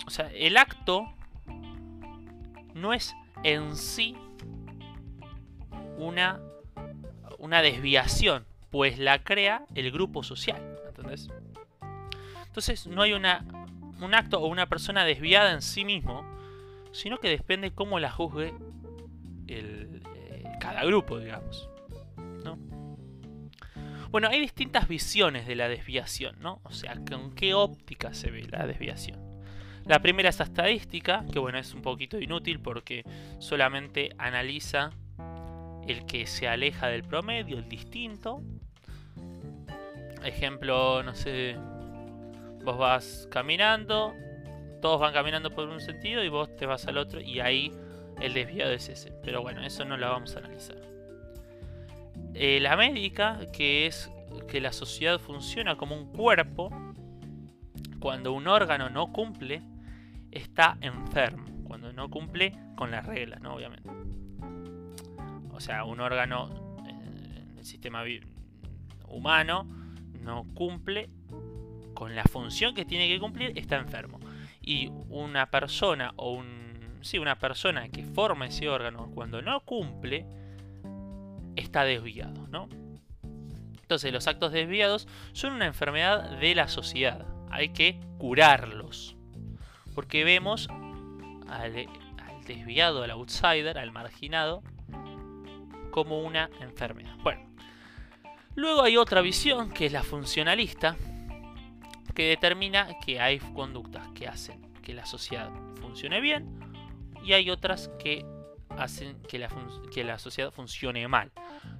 O 0.05 0.09
sea, 0.09 0.29
el 0.33 0.57
acto 0.57 1.05
no 2.73 2.93
es 2.93 3.15
en 3.43 3.75
sí 3.75 4.15
una, 5.97 6.39
una 7.39 7.61
desviación, 7.61 8.45
pues 8.69 8.99
la 8.99 9.23
crea 9.23 9.65
el 9.75 9.91
grupo 9.91 10.23
social. 10.23 10.61
¿Entendés? 10.87 11.29
Entonces 12.53 12.85
no 12.85 13.01
hay 13.01 13.13
una, 13.13 13.43
un 13.99 14.13
acto 14.13 14.39
o 14.39 14.45
una 14.45 14.69
persona 14.69 15.05
desviada 15.05 15.53
en 15.53 15.63
sí 15.63 15.85
mismo, 15.85 16.23
sino 16.91 17.17
que 17.17 17.27
depende 17.27 17.71
cómo 17.71 17.97
la 17.97 18.11
juzgue 18.11 18.53
el, 19.47 20.03
eh, 20.15 20.43
cada 20.59 20.85
grupo, 20.85 21.17
digamos. 21.17 21.67
Bueno, 24.11 24.27
hay 24.27 24.39
distintas 24.39 24.87
visiones 24.87 25.47
de 25.47 25.55
la 25.55 25.67
desviación, 25.67 26.35
¿no? 26.41 26.61
O 26.65 26.71
sea, 26.71 26.95
con 27.09 27.33
qué 27.33 27.55
óptica 27.55 28.13
se 28.13 28.29
ve 28.29 28.43
la 28.43 28.67
desviación. 28.67 29.19
La 29.87 30.03
primera 30.03 30.29
es 30.29 30.39
estadística, 30.39 31.25
que 31.33 31.39
bueno, 31.39 31.57
es 31.57 31.73
un 31.73 31.81
poquito 31.81 32.19
inútil 32.19 32.59
porque 32.59 33.03
solamente 33.39 34.11
analiza 34.19 34.91
el 35.87 36.05
que 36.05 36.27
se 36.27 36.47
aleja 36.47 36.89
del 36.89 37.01
promedio, 37.01 37.57
el 37.57 37.67
distinto. 37.67 38.43
Ejemplo, 40.23 41.01
no 41.01 41.15
sé, 41.15 41.57
vos 42.63 42.77
vas 42.77 43.27
caminando, 43.31 44.15
todos 44.81 44.99
van 44.99 45.13
caminando 45.13 45.51
por 45.51 45.69
un 45.69 45.79
sentido 45.79 46.23
y 46.23 46.29
vos 46.29 46.55
te 46.55 46.65
vas 46.65 46.87
al 46.87 46.97
otro 46.97 47.21
y 47.21 47.39
ahí 47.39 47.71
el 48.19 48.33
desviado 48.33 48.71
es 48.71 48.89
ese. 48.89 49.11
Pero 49.23 49.41
bueno, 49.41 49.63
eso 49.63 49.85
no 49.85 49.97
lo 49.97 50.09
vamos 50.09 50.35
a 50.35 50.39
analizar. 50.39 50.77
Eh, 52.33 52.59
la 52.59 52.75
médica, 52.75 53.39
que 53.51 53.85
es 53.85 54.11
que 54.47 54.59
la 54.59 54.73
sociedad 54.73 55.19
funciona 55.19 55.75
como 55.77 55.95
un 55.95 56.11
cuerpo, 56.11 56.69
cuando 57.99 58.33
un 58.33 58.47
órgano 58.47 58.89
no 58.89 59.11
cumple, 59.11 59.61
está 60.31 60.77
enfermo. 60.81 61.45
Cuando 61.63 61.93
no 61.93 62.09
cumple 62.09 62.53
con 62.75 62.91
las 62.91 63.05
reglas, 63.05 63.41
¿no? 63.41 63.55
Obviamente. 63.55 63.89
O 65.51 65.59
sea, 65.59 65.85
un 65.85 65.99
órgano 65.99 66.77
en 66.87 67.57
el 67.57 67.65
sistema 67.65 68.03
humano 69.07 69.65
no 70.21 70.45
cumple 70.53 71.09
con 71.93 72.15
la 72.15 72.23
función 72.23 72.75
que 72.75 72.85
tiene 72.85 73.07
que 73.07 73.19
cumplir, 73.19 73.57
está 73.57 73.77
enfermo. 73.77 74.19
Y 74.61 74.91
una 75.09 75.49
persona 75.49 76.13
o 76.15 76.33
un. 76.33 76.99
Sí, 77.01 77.17
una 77.17 77.37
persona 77.37 77.89
que 77.89 78.03
forma 78.03 78.47
ese 78.47 78.69
órgano 78.69 79.11
cuando 79.13 79.41
no 79.41 79.59
cumple, 79.65 80.25
está 81.55 81.83
desviado, 81.83 82.47
¿no? 82.47 82.69
Entonces 83.81 84.13
los 84.13 84.27
actos 84.27 84.51
desviados 84.51 85.07
son 85.33 85.53
una 85.53 85.65
enfermedad 85.65 86.39
de 86.39 86.55
la 86.55 86.67
sociedad. 86.67 87.27
Hay 87.51 87.69
que 87.69 87.99
curarlos. 88.17 89.15
Porque 89.93 90.23
vemos 90.23 90.67
al, 91.47 91.87
desviado, 92.47 93.03
al 93.03 93.11
outsider, 93.11 93.77
al 93.77 93.91
marginado, 93.91 94.63
como 95.91 96.21
una 96.21 96.49
enfermedad. 96.61 97.15
Bueno, 97.21 97.41
luego 98.55 98.81
hay 98.81 98.97
otra 98.97 99.21
visión 99.21 99.71
que 99.71 99.85
es 99.85 99.91
la 99.91 100.01
funcionalista, 100.01 100.95
que 102.13 102.29
determina 102.29 102.87
que 103.05 103.19
hay 103.19 103.39
conductas 103.39 104.07
que 104.09 104.27
hacen 104.27 104.61
que 104.81 104.93
la 104.93 105.05
sociedad 105.05 105.49
funcione 105.81 106.21
bien 106.21 106.59
y 107.23 107.33
hay 107.33 107.49
otras 107.49 107.89
que 107.99 108.25
hacen 108.77 109.21
que 109.23 109.39
la, 109.39 109.49
que 109.91 110.03
la 110.03 110.19
sociedad 110.19 110.51
funcione 110.51 111.07
mal, 111.07 111.31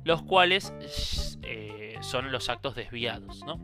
los 0.04 0.22
cuales 0.24 0.74
eh, 1.42 1.96
son 2.02 2.32
los 2.32 2.50
actos 2.50 2.76
desviados. 2.76 3.44
¿no? 3.46 3.60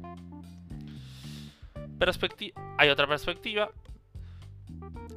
hay 2.78 2.90
otra 2.90 3.08
perspectiva, 3.08 3.72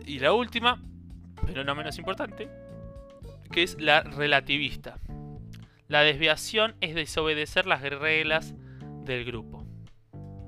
y 0.05 0.19
la 0.19 0.33
última, 0.33 0.81
pero 1.47 1.65
no 1.65 1.75
menos 1.75 1.99
importante, 1.99 2.49
que 3.51 3.63
es 3.63 3.81
la 3.81 4.03
relativista. 4.03 4.99
La 5.89 6.03
desviación 6.03 6.75
es 6.81 6.95
desobedecer 6.95 7.67
las 7.67 7.83
reglas 7.83 8.55
del 9.05 9.25
grupo, 9.25 9.65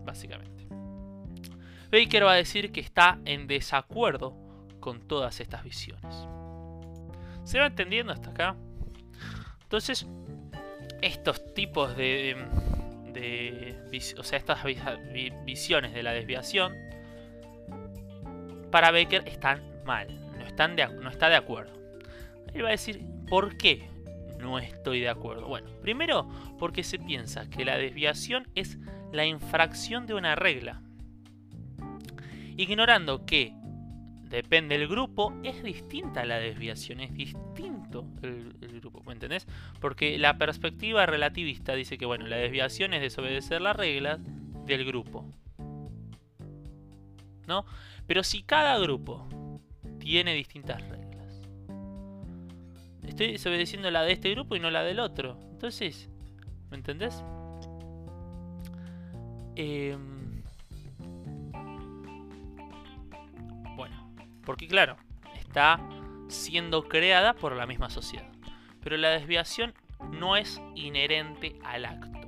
básicamente. 0.05 0.54
Baker 1.95 2.25
va 2.25 2.33
a 2.33 2.37
decir 2.37 2.73
que 2.73 2.81
está 2.81 3.21
en 3.25 3.47
desacuerdo 3.47 4.37
con 4.81 5.07
todas 5.07 5.39
estas 5.39 5.63
visiones. 5.63 6.27
¿Se 7.45 7.61
va 7.61 7.67
entendiendo 7.67 8.13
hasta 8.13 8.31
acá? 8.31 8.57
Entonces, 9.63 10.05
estos 11.03 11.55
tipos 11.55 11.97
de, 11.97 12.37
o 14.19 14.23
sea, 14.25 14.39
estas 14.39 14.65
visiones 15.45 15.95
de 15.95 16.03
la 16.03 16.13
desviación, 16.13 16.75
para 18.73 18.91
Becker 18.91 19.29
están 19.29 19.63
mal, 19.85 20.09
no, 20.37 20.45
están 20.45 20.75
de, 20.75 20.89
no 20.89 21.09
está 21.09 21.29
de 21.29 21.37
acuerdo. 21.37 21.75
Él 22.55 22.65
va 22.65 22.69
a 22.69 22.73
decir, 22.73 23.05
¿por 23.29 23.57
qué 23.57 23.89
no 24.41 24.59
estoy 24.59 24.99
de 24.99 25.11
acuerdo? 25.11 25.47
Bueno, 25.47 25.71
primero 25.81 26.29
porque 26.59 26.83
se 26.83 26.99
piensa 26.99 27.49
que 27.49 27.65
la 27.65 27.79
desviación 27.79 28.49
es 28.57 28.79
la 29.13 29.27
infracción 29.27 30.07
de 30.07 30.15
una 30.15 30.35
regla, 30.35 30.83
ignorando 32.57 33.25
que 33.27 33.55
depende 34.29 34.79
del 34.79 34.89
grupo, 34.89 35.33
es 35.43 35.63
distinta 35.63 36.25
la 36.25 36.39
desviación, 36.39 37.01
es 37.01 37.13
distinto 37.15 38.07
el, 38.23 38.81
grupo, 38.81 39.03
¿me 39.07 39.13
entendés? 39.13 39.47
Porque 39.81 40.19
la 40.19 40.39
perspectiva 40.39 41.07
relativista 41.07 41.75
dice 41.75 41.99
que, 41.99 42.07
bueno, 42.07 42.27
la 42.27 42.37
desviación 42.37 42.95
es 42.95 43.01
desobedecer 43.01 43.61
las 43.61 43.77
reglas 43.77 44.19
del 44.67 44.85
grupo. 44.85 45.25
¿No? 47.47 47.65
Pero 48.07 48.25
si 48.25 48.43
cada 48.43 48.79
grupo 48.79 49.29
tiene 49.99 50.35
distintas 50.35 50.83
reglas, 50.89 51.43
estoy 53.07 53.33
desobedeciendo 53.33 53.91
la 53.91 54.03
de 54.03 54.13
este 54.13 54.31
grupo 54.31 54.57
y 54.57 54.61
no 54.61 54.71
la 54.71 54.83
del 54.83 54.99
otro. 54.99 55.39
Entonces, 55.53 56.11
¿me 56.71 56.77
entendés? 56.79 57.23
Eh, 59.57 59.97
Porque 64.45 64.69
claro, 64.69 64.97
está 65.37 65.81
siendo 66.29 66.89
creada 66.89 67.35
por 67.35 67.55
la 67.55 67.67
misma 67.67 67.91
sociedad. 67.91 68.31
Pero 68.83 68.97
la 68.97 69.11
desviación 69.11 69.75
no 70.11 70.37
es 70.37 70.61
inherente 70.75 71.59
al 71.65 71.85
acto. 71.87 72.21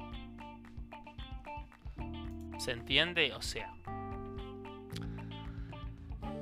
¿Se 2.58 2.72
entiende? 2.72 3.34
O 3.34 3.42
sea, 3.42 3.72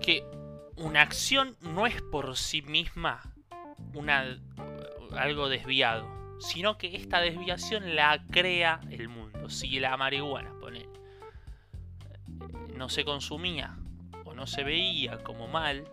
que 0.00 0.24
una 0.76 1.02
acción 1.02 1.56
no 1.60 1.86
es 1.86 2.00
por 2.02 2.36
sí 2.36 2.62
misma 2.62 3.20
una, 3.94 4.38
algo 5.16 5.48
desviado, 5.48 6.08
sino 6.40 6.78
que 6.78 6.96
esta 6.96 7.20
desviación 7.20 7.96
la 7.96 8.24
crea 8.30 8.80
el 8.90 9.08
mundo. 9.08 9.50
Si 9.50 9.80
la 9.80 9.96
marihuana, 9.96 10.52
pone, 10.60 10.88
no 12.76 12.88
se 12.88 13.04
consumía 13.04 13.76
no 14.34 14.46
se 14.46 14.64
veía 14.64 15.18
como 15.18 15.48
mal, 15.48 15.84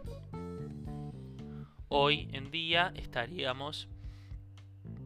hoy 1.88 2.30
en 2.34 2.52
día 2.52 2.92
estaríamos, 2.96 3.88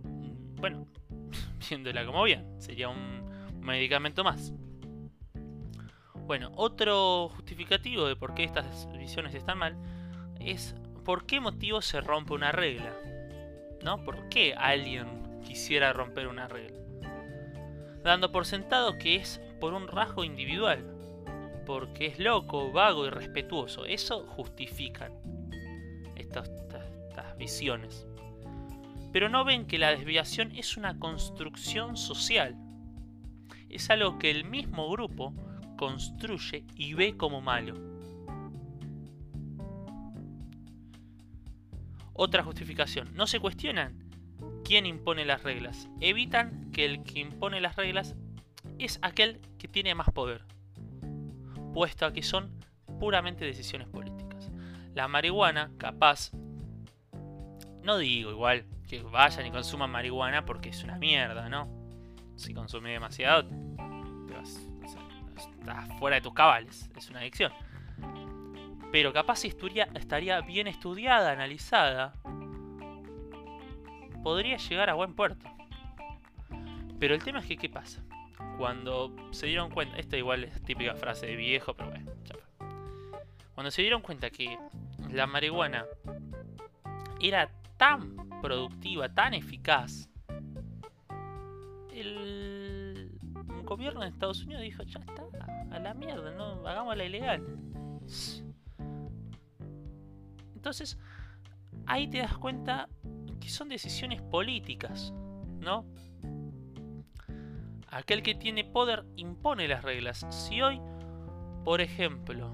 mm, 0.04 0.56
bueno, 0.56 0.88
viéndola 1.70 2.06
como 2.06 2.24
bien, 2.24 2.62
sería 2.62 2.89
un 2.89 3.25
medicamento 3.60 4.24
más. 4.24 4.54
Bueno, 6.25 6.51
otro 6.56 7.30
justificativo 7.30 8.08
de 8.08 8.15
por 8.15 8.34
qué 8.34 8.44
estas 8.44 8.92
visiones 8.98 9.36
están 9.36 9.60
mal 9.60 9.77
es 10.39 10.75
por 11.04 11.27
qué 11.27 11.39
motivo 11.39 11.82
se 11.82 12.01
rompe 12.01 12.34
una 12.34 12.51
regla. 12.51 12.94
¿No? 13.84 14.04
¿Por 14.04 14.30
qué 14.30 14.56
alguien 14.56 15.25
quisiera 15.46 15.94
romper 15.94 16.27
una 16.27 16.48
regla. 16.48 16.80
Dando 18.04 18.32
por 18.32 18.46
sentado 18.46 18.98
que 18.98 19.15
es 19.15 19.39
por 19.60 19.74
un 19.74 19.88
rasgo 19.88 20.24
individual, 20.24 20.84
porque 21.65 22.07
es 22.07 22.19
loco, 22.19 22.72
vago 22.72 23.05
y 23.05 23.10
respetuoso. 23.10 23.86
Eso 23.86 24.25
justifican 24.27 25.12
estas, 26.15 26.50
estas 26.50 27.38
visiones. 27.38 28.05
Pero 29.12 29.29
no 29.29 29.45
ven 29.45 29.65
que 29.65 29.77
la 29.77 29.91
desviación 29.91 30.51
es 30.55 30.77
una 30.77 31.00
construcción 31.00 31.98
social. 31.98 32.55
Es 33.69 33.89
algo 33.89 34.19
que 34.19 34.31
el 34.31 34.45
mismo 34.45 34.89
grupo 34.89 35.34
construye 35.77 36.65
y 36.75 36.93
ve 36.93 37.17
como 37.17 37.41
malo. 37.41 37.75
Otra 42.13 42.43
justificación. 42.43 43.13
No 43.13 43.27
se 43.27 43.39
cuestionan 43.39 44.05
quién 44.63 44.86
impone 44.86 45.25
las 45.25 45.43
reglas. 45.43 45.89
Evitan 46.00 46.72
que 46.72 46.86
el 46.86 47.03
que 47.03 47.19
impone 47.19 47.60
las 47.62 47.75
reglas 47.75 48.15
es 48.79 49.00
aquel 49.01 49.39
que 49.57 49.67
tiene 49.67 49.95
más 49.95 50.12
poder. 50.12 50.55
Puesto 51.75 52.05
a 52.05 52.13
que 52.13 52.24
son 52.24 52.58
puramente 53.01 53.44
decisiones 53.44 53.89
políticas. 53.89 54.50
La 54.94 55.10
marihuana, 55.10 55.74
capaz, 55.77 56.32
no 57.84 57.98
digo 57.98 58.32
igual 58.32 58.65
que 58.88 59.01
vayan 59.03 59.46
y 59.46 59.51
consuman 59.51 59.91
marihuana 59.91 60.46
porque 60.46 60.70
es 60.70 60.86
una 60.86 60.98
mierda, 60.98 61.50
¿no? 61.50 61.67
Si 62.38 62.53
consume 62.53 62.91
demasiado, 62.91 63.50
estás 65.36 66.00
fuera 66.00 66.15
de 66.15 66.22
tus 66.22 66.34
cabales, 66.34 66.89
es 66.96 67.10
una 67.10 67.20
adicción. 67.20 67.51
Pero 68.94 69.12
capaz 69.12 69.39
si 69.39 69.50
estaría 69.50 70.39
bien 70.39 70.67
estudiada, 70.67 71.34
analizada, 71.34 72.13
podría 74.24 74.55
llegar 74.55 74.89
a 74.89 74.94
buen 74.94 75.13
puerto. 75.13 75.46
Pero 77.01 77.15
el 77.15 77.22
tema 77.22 77.39
es 77.39 77.48
que, 77.48 77.58
¿qué 77.58 77.67
pasa? 77.67 78.05
Cuando 78.58 79.15
se 79.32 79.48
dieron 79.48 79.70
cuenta, 79.70 79.98
esta 79.98 80.18
igual 80.18 80.44
es 80.44 80.62
típica 80.63 80.96
frase 80.96 81.25
de 81.25 81.36
viejo, 81.36 81.74
pero 81.74 81.89
bueno, 81.89 82.12
Cuando 83.54 83.72
se 83.72 83.82
dieron 83.82 84.01
cuenta 84.01 84.30
que 84.30 84.58
la 85.12 85.27
marihuana 85.27 85.86
era 87.20 87.50
tan 87.77 88.15
productiva, 88.42 89.13
tan 89.13 89.34
eficaz, 89.34 90.10
el 91.92 93.12
gobierno 93.63 94.01
de 94.01 94.10
Estados 94.10 94.44
Unidos 94.44 94.63
dijo, 94.63 94.84
ya 94.84 95.00
está, 95.00 95.24
a 95.72 95.80
la 95.80 95.94
mierda, 95.94 96.32
no 96.32 96.68
hagámosla 96.68 97.06
ilegal. 97.06 97.44
Entonces, 100.56 100.98
ahí 101.86 102.08
te 102.08 102.20
das 102.20 102.38
cuenta 102.38 102.89
que 103.39 103.50
son 103.50 103.70
decisiones 103.70 104.22
políticas, 104.22 105.13
¿no? 105.60 105.86
Aquel 107.96 108.24
que 108.24 108.36
tiene 108.36 108.66
poder 108.66 109.06
impone 109.16 109.70
las 109.70 109.82
reglas. 109.82 110.25
Si 110.30 110.62
hoy, 110.62 110.82
por 111.64 111.80
ejemplo, 111.80 112.50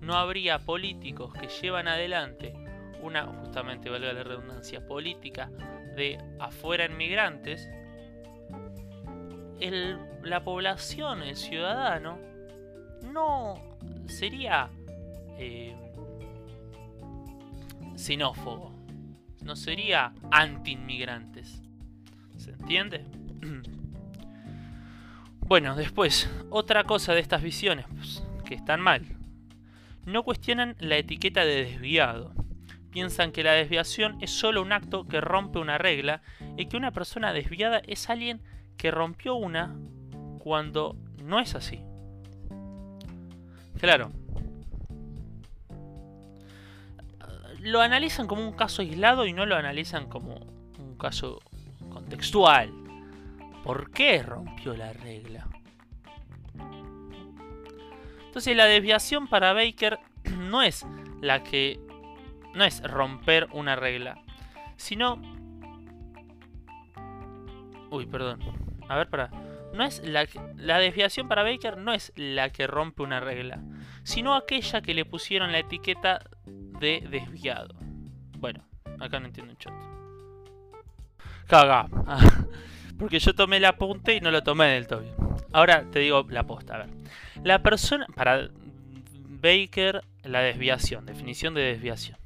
no 0.00 0.14
habría 0.14 0.58
políticos 0.58 1.32
que 1.32 1.46
llevan 1.46 1.86
adelante 1.86 2.54
una, 3.00 3.24
justamente 3.28 3.88
valga 3.88 4.12
la 4.12 4.24
redundancia, 4.24 4.84
política 4.84 5.48
de 5.94 6.18
afuera 6.40 6.86
inmigrantes, 6.86 7.70
el, 9.60 9.96
la 10.24 10.42
población, 10.42 11.22
el 11.22 11.36
ciudadano, 11.36 12.18
no 13.04 13.54
sería 14.08 14.70
eh, 15.38 15.76
xenófobo. 17.94 18.72
No 19.44 19.54
sería 19.54 20.12
anti-inmigrantes. 20.32 21.62
¿Se 22.36 22.50
entiende? 22.50 23.04
bueno, 25.48 25.74
después, 25.74 26.30
otra 26.50 26.84
cosa 26.84 27.14
de 27.14 27.20
estas 27.20 27.42
visiones 27.42 27.86
pues, 27.94 28.22
que 28.44 28.54
están 28.54 28.82
mal. 28.82 29.06
No 30.04 30.22
cuestionan 30.22 30.76
la 30.78 30.98
etiqueta 30.98 31.44
de 31.44 31.64
desviado. 31.64 32.34
Piensan 32.90 33.32
que 33.32 33.42
la 33.42 33.52
desviación 33.52 34.18
es 34.20 34.30
solo 34.30 34.60
un 34.60 34.72
acto 34.72 35.08
que 35.08 35.22
rompe 35.22 35.58
una 35.58 35.78
regla 35.78 36.20
y 36.58 36.66
que 36.66 36.76
una 36.76 36.92
persona 36.92 37.32
desviada 37.32 37.80
es 37.86 38.10
alguien 38.10 38.42
que 38.76 38.90
rompió 38.90 39.34
una 39.36 39.74
cuando 40.38 40.96
no 41.22 41.40
es 41.40 41.54
así. 41.54 41.80
Claro, 43.78 44.12
lo 47.60 47.80
analizan 47.80 48.26
como 48.26 48.46
un 48.46 48.52
caso 48.52 48.82
aislado 48.82 49.26
y 49.26 49.32
no 49.32 49.46
lo 49.46 49.56
analizan 49.56 50.08
como 50.08 50.34
un 50.78 50.96
caso 50.98 51.40
contextual. 51.90 52.87
¿Por 53.68 53.90
qué 53.90 54.22
rompió 54.22 54.74
la 54.74 54.94
regla? 54.94 55.46
Entonces 58.24 58.56
la 58.56 58.64
desviación 58.64 59.26
para 59.26 59.52
Baker 59.52 59.98
no 60.38 60.62
es 60.62 60.86
la 61.20 61.42
que 61.42 61.78
no 62.54 62.64
es 62.64 62.82
romper 62.82 63.46
una 63.52 63.76
regla, 63.76 64.22
sino 64.78 65.20
Uy, 67.90 68.06
perdón. 68.06 68.40
A 68.88 68.96
ver, 68.96 69.10
para. 69.10 69.28
No 69.74 69.84
es 69.84 70.00
la, 70.02 70.26
la 70.56 70.78
desviación 70.78 71.28
para 71.28 71.42
Baker 71.42 71.76
no 71.76 71.92
es 71.92 72.10
la 72.16 72.48
que 72.48 72.66
rompe 72.66 73.02
una 73.02 73.20
regla, 73.20 73.62
sino 74.02 74.34
aquella 74.34 74.80
que 74.80 74.94
le 74.94 75.04
pusieron 75.04 75.52
la 75.52 75.58
etiqueta 75.58 76.20
de 76.46 77.06
desviado. 77.10 77.74
Bueno, 78.38 78.64
acá 78.98 79.20
no 79.20 79.26
entiendo 79.26 79.52
un 79.52 79.58
shot. 79.58 79.74
Caga. 81.46 81.86
Porque 82.98 83.18
yo 83.18 83.34
tomé 83.34 83.58
el 83.58 83.64
apunte 83.64 84.16
y 84.16 84.20
no 84.20 84.30
lo 84.30 84.42
tomé 84.42 84.66
del 84.66 84.86
todo 84.86 85.04
Ahora 85.52 85.84
te 85.90 86.00
digo 86.00 86.26
la 86.28 86.46
posta, 86.46 86.74
a 86.74 86.78
ver. 86.78 86.88
La 87.44 87.62
persona, 87.62 88.06
para 88.14 88.48
Baker, 89.40 90.02
la 90.24 90.40
desviación, 90.40 91.06
definición 91.06 91.54
de 91.54 91.62
desviación. 91.62 92.18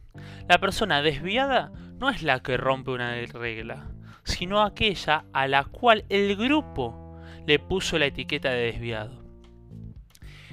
La 0.49 0.59
persona 0.59 1.03
desviada 1.03 1.71
no 1.99 2.11
es 2.11 2.23
la 2.23 2.41
que 2.41 2.57
rompe 2.57 2.91
una 2.91 3.15
regla, 3.15 3.87
sino 4.25 4.63
aquella 4.63 5.25
a 5.33 5.47
la 5.47 5.65
cual 5.65 6.05
el 6.09 6.37
grupo 6.37 7.17
le 7.47 7.59
puso 7.59 7.99
la 7.99 8.07
etiqueta 8.07 8.51
de 8.51 8.73
desviado. 8.73 9.23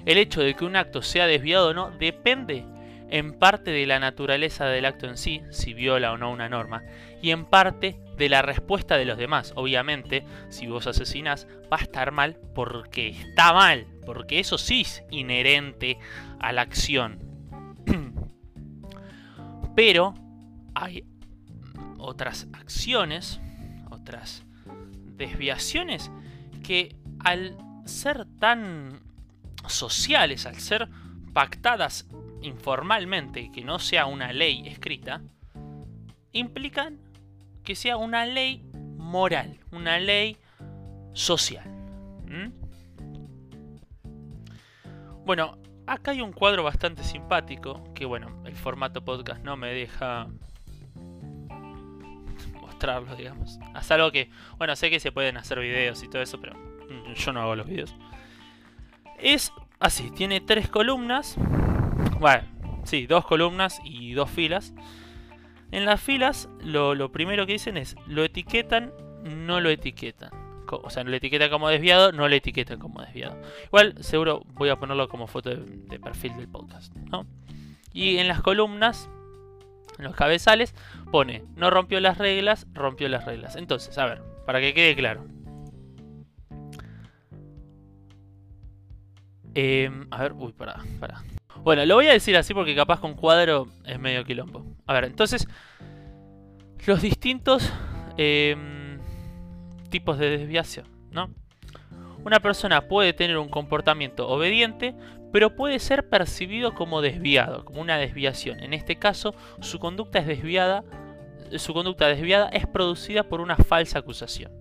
El 0.05 0.17
hecho 0.17 0.41
de 0.41 0.55
que 0.55 0.65
un 0.65 0.75
acto 0.75 1.01
sea 1.01 1.27
desviado 1.27 1.69
o 1.69 1.73
no 1.73 1.91
depende 1.91 2.65
en 3.09 3.33
parte 3.33 3.71
de 3.71 3.85
la 3.85 3.99
naturaleza 3.99 4.65
del 4.65 4.85
acto 4.85 5.07
en 5.07 5.17
sí, 5.17 5.41
si 5.51 5.73
viola 5.73 6.11
o 6.11 6.17
no 6.17 6.31
una 6.31 6.49
norma, 6.49 6.83
y 7.21 7.31
en 7.31 7.45
parte 7.45 7.99
de 8.17 8.29
la 8.29 8.41
respuesta 8.41 8.97
de 8.97 9.05
los 9.05 9.17
demás. 9.17 9.53
Obviamente, 9.55 10.25
si 10.49 10.67
vos 10.67 10.87
asesinás, 10.87 11.47
va 11.71 11.77
a 11.77 11.83
estar 11.83 12.11
mal 12.11 12.37
porque 12.53 13.09
está 13.09 13.53
mal, 13.53 13.87
porque 14.05 14.39
eso 14.39 14.57
sí 14.57 14.81
es 14.81 15.03
inherente 15.09 15.97
a 16.39 16.51
la 16.51 16.61
acción. 16.61 17.19
Pero 19.75 20.13
hay 20.75 21.05
otras 21.97 22.47
acciones, 22.53 23.39
otras 23.89 24.43
desviaciones 25.17 26.11
que 26.63 26.95
al 27.19 27.57
ser 27.85 28.25
tan 28.39 29.01
sociales, 29.67 30.45
al 30.45 30.55
ser 30.55 30.89
pactadas 31.33 32.07
informalmente, 32.41 33.51
que 33.51 33.63
no 33.63 33.79
sea 33.79 34.05
una 34.05 34.33
ley 34.33 34.67
escrita, 34.67 35.21
implican 36.31 36.99
que 37.63 37.75
sea 37.75 37.97
una 37.97 38.25
ley 38.25 38.63
moral, 38.97 39.59
una 39.71 39.99
ley 39.99 40.37
social. 41.13 41.65
Bueno, 45.25 45.59
acá 45.85 46.11
hay 46.11 46.21
un 46.21 46.31
cuadro 46.31 46.63
bastante 46.63 47.03
simpático, 47.03 47.83
que 47.93 48.05
bueno, 48.05 48.41
el 48.45 48.55
formato 48.55 49.05
podcast 49.05 49.43
no 49.43 49.55
me 49.57 49.67
deja 49.67 50.27
mostrarlo, 52.59 53.15
digamos. 53.15 53.59
Haz 53.75 53.91
algo 53.91 54.11
que, 54.11 54.31
bueno, 54.57 54.75
sé 54.75 54.89
que 54.89 54.99
se 54.99 55.11
pueden 55.11 55.37
hacer 55.37 55.59
videos 55.59 56.01
y 56.01 56.07
todo 56.07 56.21
eso, 56.21 56.39
pero 56.39 56.55
yo 57.15 57.31
no 57.31 57.41
hago 57.41 57.55
los 57.55 57.67
videos. 57.67 57.93
Es 59.19 59.51
así, 59.79 60.09
tiene 60.11 60.41
tres 60.41 60.67
columnas 60.67 61.37
bueno, 62.19 62.43
sí, 62.83 63.07
dos 63.07 63.25
columnas 63.25 63.79
y 63.83 64.13
dos 64.13 64.29
filas. 64.29 64.73
En 65.71 65.85
las 65.85 66.01
filas, 66.01 66.49
lo, 66.61 67.11
primero 67.11 67.45
que 67.45 67.53
dicen 67.53 67.77
es, 67.77 67.95
lo 68.07 68.23
etiquetan, 68.23 68.91
no 69.23 69.59
lo 69.61 69.69
etiquetan. 69.69 70.31
O 70.71 70.89
sea, 70.89 71.03
lo 71.03 71.15
etiquetan 71.15 71.49
como 71.49 71.69
desviado, 71.69 72.11
no 72.11 72.27
lo 72.27 72.35
etiquetan 72.35 72.79
como 72.79 73.01
desviado. 73.01 73.39
Igual, 73.65 73.95
seguro 74.03 74.43
voy 74.53 74.69
a 74.69 74.77
ponerlo 74.77 75.07
como 75.07 75.27
foto 75.27 75.49
de, 75.49 75.99
perfil 75.99 76.35
del 76.37 76.47
podcast, 76.47 76.95
¿no? 76.95 77.25
Y 77.91 78.17
en 78.17 78.27
las 78.27 78.41
columnas, 78.41 79.09
en 79.97 80.05
los 80.05 80.15
cabezales, 80.15 80.75
pone, 81.11 81.43
no 81.55 81.69
rompió 81.69 81.99
las 81.99 82.17
reglas, 82.17 82.67
rompió 82.73 83.09
las 83.09 83.25
reglas. 83.25 83.55
Entonces, 83.55 83.97
a 83.97 84.05
ver, 84.05 84.21
para 84.45 84.59
que 84.59 84.73
quede 84.73 84.95
claro. 84.95 85.25
Em, 89.55 90.07
a 90.11 90.21
ver, 90.21 90.33
uy, 90.33 90.53
para, 90.53 90.83
para. 90.99 91.23
Bueno, 91.69 91.85
lo 91.85 91.93
voy 91.93 92.07
a 92.07 92.13
decir 92.13 92.35
así 92.35 92.55
porque 92.55 92.75
capaz 92.75 92.99
con 92.99 93.13
cuadro 93.13 93.67
es 93.85 93.99
medio 93.99 94.25
quilombo. 94.25 94.65
A 94.87 94.93
ver, 94.93 95.03
entonces, 95.03 95.47
los 96.87 96.99
distintos... 96.99 97.71
Em, 98.17 98.97
tipos 99.91 100.17
de 100.17 100.35
desviación, 100.35 100.87
¿no? 101.11 101.29
Una 102.25 102.39
persona 102.39 102.87
puede 102.87 103.13
tener 103.13 103.37
un 103.37 103.49
comportamiento 103.49 104.27
obediente, 104.27 104.95
pero 105.31 105.55
puede 105.55 105.77
ser 105.77 106.09
percibido 106.09 106.73
como 106.73 107.03
desviado, 107.03 107.63
como 107.65 107.81
una 107.81 107.99
desviación. 107.99 108.63
En 108.63 108.73
este 108.73 108.95
caso, 108.95 109.35
su 109.61 109.77
conducta 109.77 110.17
es 110.17 110.25
desviada, 110.25 110.83
su 111.57 111.75
conducta 111.75 112.07
desviada 112.07 112.49
es 112.49 112.65
producida 112.65 113.29
por 113.29 113.41
una 113.41 113.57
falsa 113.57 113.99
acusación. 113.99 114.51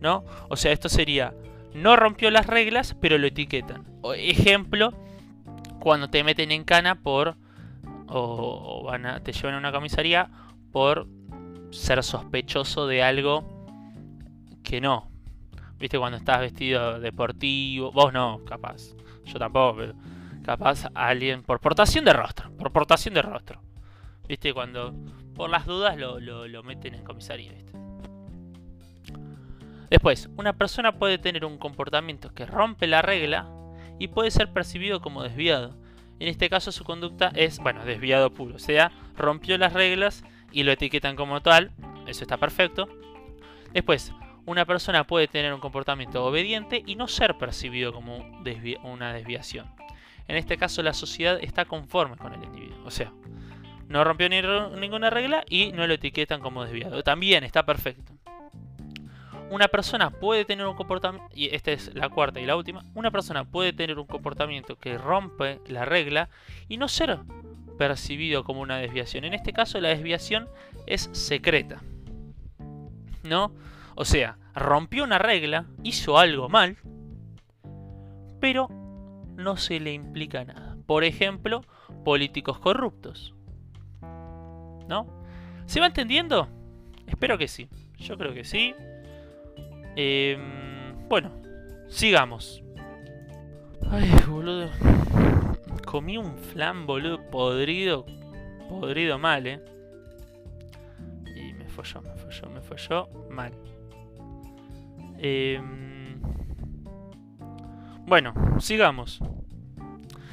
¿No? 0.00 0.24
O 0.48 0.56
sea, 0.56 0.72
esto 0.72 0.88
sería 0.88 1.34
no 1.74 1.94
rompió 1.94 2.30
las 2.30 2.46
reglas, 2.46 2.96
pero 3.02 3.18
lo 3.18 3.26
etiquetan. 3.26 3.84
ejemplo, 4.16 4.94
cuando 5.84 6.08
te 6.08 6.24
meten 6.24 6.50
en 6.50 6.64
cana 6.64 6.94
por 6.94 7.36
o, 8.08 8.84
van 8.84 9.22
te 9.22 9.32
llevan 9.32 9.56
a 9.56 9.58
una 9.58 9.70
comisaría 9.70 10.30
por 10.72 11.06
ser 11.72 12.02
sospechoso 12.02 12.86
de 12.86 13.02
algo 13.02 13.66
que 14.62 14.80
no. 14.80 15.10
¿Viste? 15.78 15.98
Cuando 15.98 16.16
estás 16.16 16.40
vestido 16.40 16.98
deportivo. 17.00 17.92
Vos 17.92 18.14
no, 18.14 18.40
capaz. 18.46 18.94
Yo 19.26 19.38
tampoco, 19.38 19.76
pero 19.76 19.94
capaz 20.42 20.86
alguien. 20.94 21.42
Por 21.42 21.60
portación 21.60 22.06
de 22.06 22.14
rostro. 22.14 22.50
Por 22.56 22.72
portación 22.72 23.12
de 23.12 23.20
rostro. 23.20 23.60
¿Viste? 24.26 24.54
Cuando 24.54 24.94
por 25.34 25.50
las 25.50 25.66
dudas 25.66 25.98
lo, 25.98 26.18
lo 26.18 26.62
meten 26.62 26.94
en 26.94 27.04
comisaría, 27.04 27.52
¿viste? 27.52 27.72
Después, 29.90 30.30
una 30.38 30.54
persona 30.54 30.98
puede 30.98 31.18
tener 31.18 31.44
un 31.44 31.58
comportamiento 31.58 32.32
que 32.32 32.46
rompe 32.46 32.86
la 32.86 33.02
regla 33.02 33.53
y 33.98 34.08
puede 34.08 34.30
ser 34.30 34.52
percibido 34.52 35.00
como 35.00 35.22
desviado. 35.22 35.76
En 36.20 36.28
este 36.28 36.48
caso 36.48 36.72
su 36.72 36.84
conducta 36.84 37.32
es, 37.34 37.58
bueno, 37.58 37.84
desviado 37.84 38.32
puro, 38.32 38.56
o 38.56 38.58
sea, 38.58 38.92
rompió 39.16 39.58
las 39.58 39.72
reglas 39.72 40.24
y 40.52 40.62
lo 40.62 40.72
etiquetan 40.72 41.16
como 41.16 41.42
tal, 41.42 41.72
eso 42.06 42.22
está 42.22 42.36
perfecto. 42.36 42.88
Después, 43.72 44.12
una 44.46 44.64
persona 44.64 45.04
puede 45.04 45.26
tener 45.26 45.52
un 45.52 45.60
comportamiento 45.60 46.24
obediente 46.24 46.82
y 46.86 46.96
no 46.96 47.08
ser 47.08 47.36
percibido 47.38 47.92
como 47.92 48.18
una 48.84 49.12
desviación. 49.12 49.66
En 50.28 50.36
este 50.36 50.56
caso 50.56 50.82
la 50.82 50.94
sociedad 50.94 51.38
está 51.42 51.64
conforme 51.64 52.16
con 52.16 52.32
el 52.32 52.44
individuo, 52.44 52.84
o 52.84 52.90
sea, 52.90 53.12
no 53.88 54.04
rompió 54.04 54.28
ninguna 54.28 55.10
regla 55.10 55.44
y 55.48 55.72
no 55.72 55.86
lo 55.86 55.94
etiquetan 55.94 56.40
como 56.40 56.64
desviado. 56.64 57.02
También 57.02 57.44
está 57.44 57.66
perfecto. 57.66 58.12
Una 59.50 59.68
persona 59.68 60.10
puede 60.10 60.44
tener 60.44 60.66
un 60.66 60.74
comportamiento, 60.74 61.28
y 61.34 61.54
esta 61.54 61.70
es 61.70 61.94
la 61.94 62.08
cuarta 62.08 62.40
y 62.40 62.46
la 62.46 62.56
última, 62.56 62.84
una 62.94 63.10
persona 63.10 63.44
puede 63.44 63.72
tener 63.72 63.98
un 63.98 64.06
comportamiento 64.06 64.76
que 64.76 64.98
rompe 64.98 65.60
la 65.66 65.84
regla 65.84 66.28
y 66.68 66.76
no 66.76 66.88
ser 66.88 67.20
percibido 67.78 68.44
como 68.44 68.60
una 68.60 68.78
desviación. 68.78 69.24
En 69.24 69.34
este 69.34 69.52
caso 69.52 69.80
la 69.80 69.90
desviación 69.90 70.48
es 70.86 71.08
secreta. 71.12 71.82
¿No? 73.22 73.54
O 73.94 74.04
sea, 74.04 74.38
rompió 74.54 75.04
una 75.04 75.18
regla, 75.18 75.66
hizo 75.82 76.18
algo 76.18 76.48
mal, 76.48 76.78
pero 78.40 78.68
no 79.36 79.56
se 79.56 79.80
le 79.80 79.92
implica 79.92 80.44
nada. 80.44 80.76
Por 80.86 81.04
ejemplo, 81.04 81.62
políticos 82.04 82.58
corruptos. 82.58 83.34
¿No? 84.88 85.06
¿Se 85.66 85.80
va 85.80 85.86
entendiendo? 85.86 86.48
Espero 87.06 87.38
que 87.38 87.48
sí. 87.48 87.68
Yo 87.96 88.18
creo 88.18 88.34
que 88.34 88.44
sí. 88.44 88.74
Em, 89.96 91.08
bueno, 91.08 91.30
sigamos. 91.88 92.62
Ay, 93.90 94.10
boludo. 94.26 94.70
Comí 95.86 96.18
un 96.18 96.36
flan, 96.36 96.86
boludo, 96.86 97.20
podrido. 97.30 98.04
Podrido 98.68 99.18
mal, 99.18 99.46
eh. 99.46 99.60
Y 101.36 101.52
me 101.52 101.68
folló, 101.68 102.02
me 102.02 102.14
folló, 102.16 102.50
me 102.50 102.60
folló 102.60 103.08
mal. 103.30 103.52
Em, 105.18 106.20
bueno, 108.06 108.34
sigamos. 108.58 109.20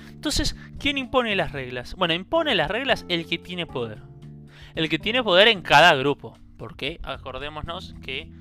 Entonces, 0.09 0.55
¿quién 0.79 0.97
impone 0.97 1.35
las 1.35 1.51
reglas? 1.51 1.95
Bueno, 1.95 2.13
impone 2.13 2.55
las 2.55 2.69
reglas 2.69 3.05
el 3.09 3.27
que 3.27 3.37
tiene 3.37 3.65
poder. 3.65 4.01
El 4.75 4.89
que 4.89 4.99
tiene 4.99 5.23
poder 5.23 5.47
en 5.47 5.61
cada 5.61 5.93
grupo. 5.95 6.37
Porque 6.57 6.99
acordémonos 7.03 7.95
que 8.01 8.31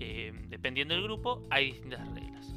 eh, 0.00 0.32
dependiendo 0.48 0.94
del 0.94 1.02
grupo, 1.02 1.46
hay 1.50 1.72
distintas 1.72 2.06
reglas. 2.14 2.54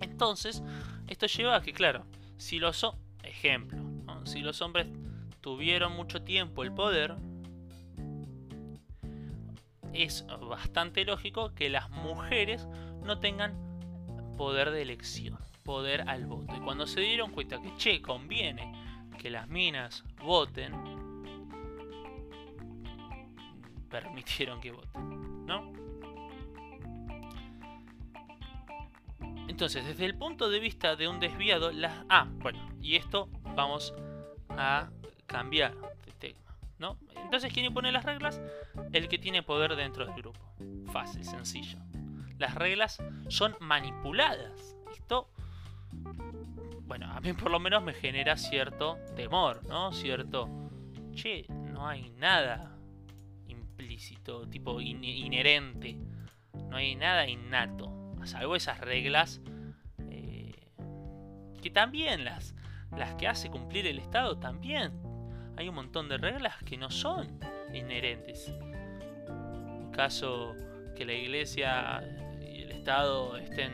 Entonces, 0.00 0.62
esto 1.08 1.26
lleva 1.26 1.56
a 1.56 1.62
que, 1.62 1.72
claro, 1.72 2.04
si 2.36 2.58
los, 2.58 2.86
ejemplo, 3.22 3.78
si 4.24 4.40
los 4.40 4.62
hombres 4.62 4.86
tuvieron 5.40 5.92
mucho 5.94 6.22
tiempo 6.22 6.62
el 6.62 6.72
poder, 6.72 7.16
es 9.92 10.24
bastante 10.48 11.04
lógico 11.04 11.54
que 11.54 11.68
las 11.68 11.90
mujeres 11.90 12.66
no 13.04 13.18
tengan 13.18 13.54
poder 14.36 14.70
de 14.70 14.82
elección, 14.82 15.38
poder 15.64 16.08
al 16.08 16.26
voto. 16.26 16.54
Y 16.56 16.60
cuando 16.60 16.86
se 16.86 17.00
dieron 17.00 17.32
cuenta 17.32 17.60
que, 17.60 17.74
che, 17.76 18.00
conviene 18.00 18.72
que 19.18 19.30
las 19.30 19.48
minas 19.48 20.04
voten, 20.22 20.72
permitieron 23.90 24.60
que 24.60 24.70
voten, 24.70 25.46
¿no? 25.46 25.72
Entonces, 29.50 29.84
desde 29.84 30.04
el 30.04 30.14
punto 30.14 30.48
de 30.48 30.60
vista 30.60 30.94
de 30.94 31.08
un 31.08 31.18
desviado, 31.18 31.72
las... 31.72 32.04
Ah, 32.08 32.28
bueno, 32.38 32.60
y 32.80 32.94
esto 32.94 33.28
vamos 33.56 33.92
a 34.48 34.90
cambiar 35.26 35.74
de 36.06 36.12
tema, 36.12 36.56
¿no? 36.78 36.96
Entonces, 37.16 37.52
¿quién 37.52 37.66
impone 37.66 37.90
las 37.90 38.04
reglas? 38.04 38.40
El 38.92 39.08
que 39.08 39.18
tiene 39.18 39.42
poder 39.42 39.74
dentro 39.74 40.06
del 40.06 40.14
grupo. 40.14 40.38
Fácil, 40.92 41.24
sencillo. 41.24 41.78
Las 42.38 42.54
reglas 42.54 43.02
son 43.26 43.56
manipuladas. 43.58 44.76
Esto, 44.92 45.28
bueno, 46.86 47.10
a 47.12 47.20
mí 47.20 47.32
por 47.32 47.50
lo 47.50 47.58
menos 47.58 47.82
me 47.82 47.92
genera 47.92 48.36
cierto 48.36 48.98
temor, 49.16 49.66
¿no? 49.66 49.92
Cierto, 49.92 50.48
che, 51.12 51.44
no 51.48 51.88
hay 51.88 52.10
nada 52.10 52.78
implícito, 53.48 54.48
tipo 54.48 54.80
inherente. 54.80 55.98
No 56.68 56.76
hay 56.76 56.94
nada 56.94 57.26
innato 57.26 57.99
salvo 58.26 58.56
esas 58.56 58.80
reglas 58.80 59.40
eh, 60.10 60.54
que 61.62 61.70
también 61.70 62.24
las, 62.24 62.54
las 62.96 63.14
que 63.14 63.28
hace 63.28 63.50
cumplir 63.50 63.86
el 63.86 63.98
Estado 63.98 64.38
también. 64.38 64.92
Hay 65.56 65.68
un 65.68 65.74
montón 65.74 66.08
de 66.08 66.16
reglas 66.16 66.54
que 66.64 66.76
no 66.76 66.90
son 66.90 67.38
inherentes. 67.74 68.48
En 69.28 69.90
caso 69.90 70.54
que 70.96 71.04
la 71.04 71.12
iglesia 71.12 72.02
y 72.40 72.62
el 72.62 72.72
Estado 72.72 73.36
estén 73.36 73.72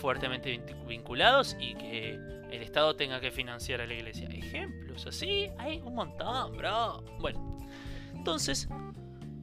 fuertemente 0.00 0.60
vinculados 0.86 1.56
y 1.58 1.74
que 1.74 2.14
el 2.50 2.62
Estado 2.62 2.94
tenga 2.96 3.20
que 3.20 3.30
financiar 3.30 3.80
a 3.80 3.86
la 3.86 3.94
iglesia. 3.94 4.28
Ejemplos 4.28 5.06
así, 5.06 5.50
hay 5.58 5.80
un 5.80 5.94
montón, 5.94 6.56
bro. 6.56 7.02
Bueno, 7.20 7.58
entonces 8.14 8.68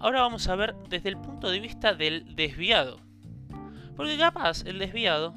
Ahora 0.04 0.20
vamos 0.20 0.50
a 0.50 0.56
ver 0.58 0.76
desde 0.90 1.08
el 1.08 1.18
punto 1.18 1.50
de 1.50 1.62
vista 1.62 1.94
del 1.94 2.36
desviado. 2.36 3.00
Porque 3.96 4.18
capaz 4.18 4.66
el 4.66 4.78
desviado 4.78 5.34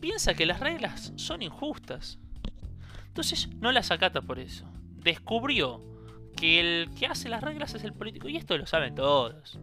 piensa 0.00 0.34
que 0.34 0.44
las 0.44 0.58
reglas 0.58 1.12
son 1.14 1.42
injustas. 1.42 2.18
Entonces 3.06 3.48
no 3.60 3.70
las 3.70 3.92
acata 3.92 4.22
por 4.22 4.40
eso. 4.40 4.66
Descubrió 4.96 5.84
que 6.36 6.58
el 6.58 6.90
que 6.96 7.06
hace 7.06 7.28
las 7.28 7.44
reglas 7.44 7.76
es 7.76 7.84
el 7.84 7.92
político. 7.92 8.28
Y 8.28 8.36
esto 8.36 8.58
lo 8.58 8.66
saben 8.66 8.96
todos. 8.96 9.60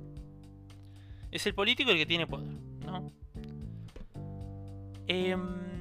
Es 1.31 1.45
el 1.47 1.53
político 1.53 1.91
el 1.91 1.97
que 1.97 2.05
tiene 2.05 2.27
poder, 2.27 2.53
¿no? 2.85 3.11
Em, 5.07 5.72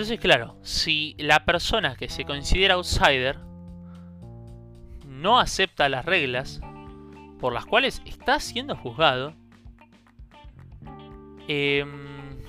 entonces, 0.00 0.18
claro, 0.18 0.56
si 0.62 1.14
la 1.18 1.44
persona 1.44 1.94
que 1.94 2.08
se 2.08 2.24
considera 2.24 2.76
outsider 2.76 3.38
no 5.04 5.38
acepta 5.38 5.90
las 5.90 6.06
reglas 6.06 6.62
por 7.38 7.52
las 7.52 7.66
cuales 7.66 8.00
está 8.06 8.40
siendo 8.40 8.74
juzgado, 8.76 9.34
em, 11.48 12.40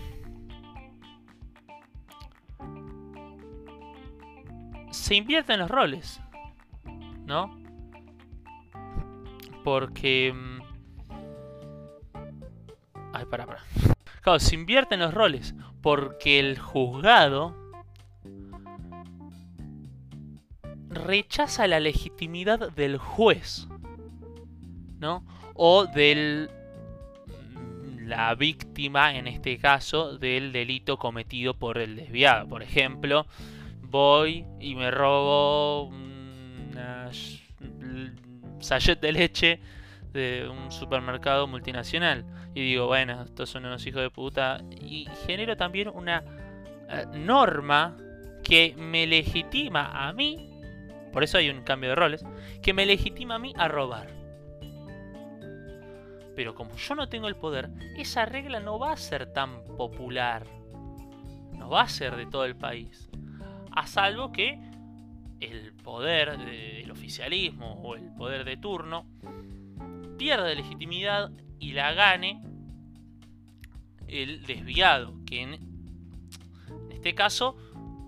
se 4.92 5.16
invierten 5.16 5.60
los 5.60 5.70
roles, 5.70 6.22
¿no? 7.26 7.60
Porque... 9.66 10.30
Em, 10.30 10.62
ay, 13.12 13.26
para, 13.26 13.46
para. 13.46 13.60
Claro, 14.22 14.40
se 14.40 14.56
invierten 14.56 15.02
los 15.02 15.14
roles 15.14 15.54
porque 15.82 16.40
el 16.40 16.60
juzgado 16.60 17.56
rechaza 20.90 21.68
la 21.68 21.80
legitimidad 21.80 22.72
del 22.72 22.98
juez, 22.98 23.68
¿no? 25.00 25.26
O 25.56 25.86
del 25.86 26.50
la 28.12 28.36
víctima, 28.36 29.16
en 29.16 29.26
este 29.26 29.58
caso, 29.58 30.18
del 30.18 30.52
delito 30.52 30.98
cometido 30.98 31.54
por 31.54 31.78
el 31.78 31.96
desviado. 31.96 32.48
Por 32.48 32.62
ejemplo, 32.62 33.26
voy 33.84 34.46
y 34.60 34.76
me 34.76 34.92
robo 34.92 35.84
una 35.86 37.10
sachet 38.60 39.00
de 39.00 39.12
leche 39.14 39.60
de 40.12 40.50
un 40.50 40.72
supermercado 40.74 41.48
multinacional. 41.48 42.26
Y 42.54 42.62
digo, 42.62 42.88
bueno, 42.88 43.22
estos 43.24 43.50
son 43.50 43.66
unos 43.66 43.86
hijos 43.86 44.02
de 44.02 44.10
puta. 44.10 44.62
Y 44.82 45.08
genero 45.26 45.56
también 45.56 45.90
una 45.90 46.24
eh, 46.90 47.06
norma 47.14 47.98
que 48.44 48.76
me 48.78 49.08
legitima 49.08 50.08
a 50.08 50.14
mí, 50.14 50.50
por 51.14 51.24
eso 51.24 51.38
hay 51.38 51.50
un 51.50 51.64
cambio 51.64 51.90
de 51.90 51.96
roles, 51.96 52.26
que 52.62 52.74
me 52.74 52.86
legitima 52.86 53.36
a 53.36 53.40
mí 53.40 53.54
a 53.56 53.68
robar. 53.68 54.10
Pero 56.36 56.56
como 56.56 56.76
yo 56.76 56.96
no 56.96 57.08
tengo 57.08 57.28
el 57.28 57.36
poder, 57.36 57.70
esa 57.98 58.26
regla 58.26 58.60
no 58.60 58.80
va 58.80 58.94
a 58.94 58.98
ser 58.98 59.32
tan 59.32 59.64
popular. 59.78 60.46
No 61.54 61.70
va 61.70 61.82
a 61.82 61.90
ser 61.90 62.16
de 62.16 62.26
todo 62.26 62.46
el 62.46 62.56
país. 62.56 63.10
A 63.72 63.86
salvo 63.86 64.32
que 64.32 64.60
el 65.40 65.74
poder 65.74 66.38
del 66.38 66.90
oficialismo 66.92 67.74
o 67.82 67.96
el 67.96 68.14
poder 68.14 68.44
de 68.46 68.58
turno 68.58 69.06
pierda 70.18 70.54
legitimidad 70.54 71.32
y 71.62 71.74
la 71.74 71.94
gane 71.94 72.42
el 74.08 74.46
desviado, 74.46 75.14
que 75.26 75.44
en, 75.44 75.72
este 76.90 77.16
caso 77.16 77.56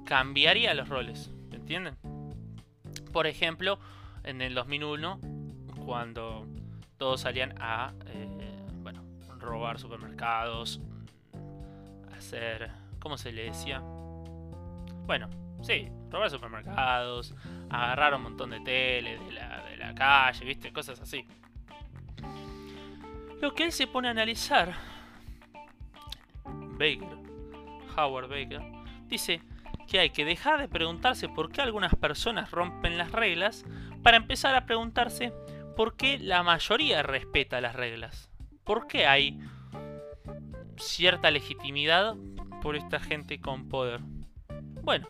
cambiaría 0.06 0.74
los 0.74 0.90
roles, 0.90 1.32
¿me 1.50 1.58
entienden? 1.58 1.96
Por 3.14 3.28
ejemplo, 3.28 3.80
en 4.24 4.42
el 4.42 4.56
2001, 4.56 5.20
cuando 5.86 6.48
todos 6.98 7.22
salían 7.22 7.54
a, 7.60 7.94
eh, 8.08 8.66
bueno, 8.82 9.04
robar 9.40 9.80
supermercados, 9.80 10.82
hacer, 12.18 12.72
¿cómo 13.00 13.18
se 13.18 13.32
le 13.32 13.44
decía? 13.46 13.82
Bueno, 15.06 15.30
sí, 15.62 15.90
robar 16.10 16.32
supermercados, 16.32 17.36
agarrar 17.70 18.16
un 18.16 18.24
montón 18.24 18.50
de 18.50 18.62
tele 18.62 19.20
de 19.20 19.32
la, 19.32 19.64
de 19.64 19.78
la 19.78 19.94
calle, 19.94 20.44
¿viste? 20.44 20.74
Cosas 20.74 21.00
así. 21.00 21.26
Lo 23.44 23.54
que 23.54 23.66
él 23.66 23.74
se 23.74 23.88
pone 23.88 24.08
a 24.08 24.12
analizar, 24.12 24.74
Baker, 26.46 27.18
Howard 27.98 28.30
Baker, 28.30 28.62
dice 29.08 29.42
que 29.86 30.00
hay 30.00 30.12
que 30.12 30.24
dejar 30.24 30.62
de 30.62 30.70
preguntarse 30.70 31.28
por 31.28 31.52
qué 31.52 31.60
algunas 31.60 31.94
personas 31.94 32.52
rompen 32.52 32.98
las 32.98 33.12
reglas 33.12 33.66
para 34.02 34.16
empezar 34.16 34.56
a 34.56 34.66
preguntarse 34.66 35.34
por 35.76 35.98
qué 35.98 36.20
la 36.20 36.42
mayoría 36.42 37.04
respeta 37.04 37.60
las 37.60 37.76
reglas. 37.76 38.30
¿Por 38.64 38.88
qué 38.88 39.08
hay 39.08 39.38
cierta 40.78 41.30
legitimidad 41.30 42.16
por 42.62 42.78
esta 42.78 43.02
gente 43.02 43.42
con 43.42 43.68
poder? 43.68 44.00
Bueno, 44.84 45.10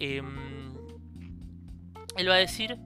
em, 0.00 0.74
él 2.16 2.28
va 2.28 2.34
a 2.34 2.38
decir 2.38 2.78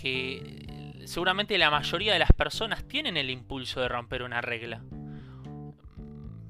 que 0.00 0.65
seguramente 1.06 1.58
la 1.58 1.70
mayoría 1.70 2.12
de 2.12 2.18
las 2.18 2.32
personas 2.32 2.86
tienen 2.86 3.16
el 3.16 3.30
impulso 3.30 3.80
de 3.80 3.88
romper 3.88 4.22
una 4.22 4.40
regla. 4.40 4.82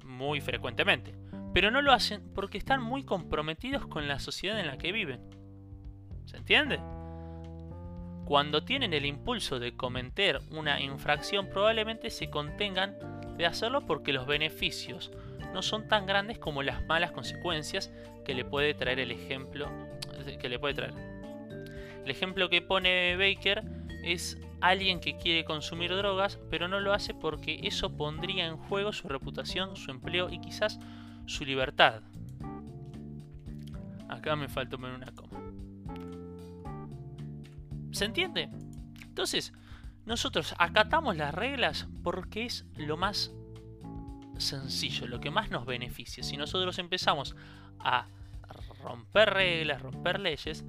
Muy 0.05 0.41
frecuentemente. 0.41 1.15
Pero 1.53 1.71
no 1.71 1.83
lo 1.83 1.93
hacen 1.93 2.23
porque 2.35 2.59
están 2.59 2.83
muy 2.83 3.05
comprometidos 3.05 3.87
con 3.87 4.09
la 4.09 4.19
sociedad 4.19 4.59
en 4.59 4.67
la 4.67 4.79
que 4.79 4.93
viven. 4.93 5.21
¿Se 6.27 6.37
entiende? 6.37 6.81
Cuando 8.25 8.65
tienen 8.65 8.93
el 8.93 9.07
impulso 9.07 9.59
de 9.59 9.77
cometer 9.77 10.41
una 10.51 10.81
infracción 10.81 11.49
probablemente 11.49 12.11
se 12.11 12.29
contengan 12.29 12.97
de 13.37 13.47
hacerlo 13.47 13.87
porque 13.87 14.13
los 14.13 14.27
beneficios 14.27 15.13
no 15.53 15.63
son 15.63 15.87
tan 15.87 16.07
grandes 16.07 16.39
como 16.39 16.63
las 16.63 16.85
malas 16.87 17.13
consecuencias 17.13 17.93
que 18.25 18.35
le 18.35 18.45
puede 18.45 18.75
traer 18.75 18.99
el 18.99 19.13
ejemplo 19.13 19.71
que 20.41 20.49
le 20.49 20.59
puede 20.59 20.75
traer. 20.75 20.95
El 22.05 22.11
ejemplo 22.11 22.49
que 22.49 22.63
pone 22.63 23.17
Baker 23.17 23.63
es 24.03 24.39
alguien 24.61 25.01
que 25.01 25.17
quiere 25.17 25.45
consumir 25.45 25.95
drogas, 25.95 26.39
pero 26.51 26.69
no 26.69 26.81
lo 26.81 26.93
hace 26.93 27.15
porque 27.15 27.61
eso 27.63 27.97
pondría 27.97 28.47
en 28.47 28.57
juego 28.57 28.93
su 28.93 29.09
reputación, 29.09 29.77
su 29.77 29.91
empleo 29.91 30.31
y 30.31 30.41
quizás 30.41 30.79
su 31.27 31.45
libertad. 31.45 32.03
Acá 34.09 34.37
me 34.37 34.49
faltó 34.49 34.79
poner 34.79 34.95
una 34.95 35.13
coma. 35.13 35.41
¿Se 37.93 38.05
entiende? 38.05 38.49
Entonces, 39.03 39.53
nosotros 40.05 40.55
acatamos 40.59 41.17
las 41.17 41.35
reglas 41.35 41.89
porque 42.03 42.47
es 42.47 42.65
lo 42.77 42.97
más 42.97 43.33
sencillo, 44.39 45.07
lo 45.07 45.21
que 45.21 45.31
más 45.31 45.51
nos 45.51 45.67
beneficia. 45.67 46.23
Si 46.23 46.37
nosotros 46.37 46.79
empezamos 46.79 47.35
a 47.79 48.07
romper 48.83 49.31
reglas, 49.31 49.83
romper 49.83 50.21
leyes, 50.21 50.65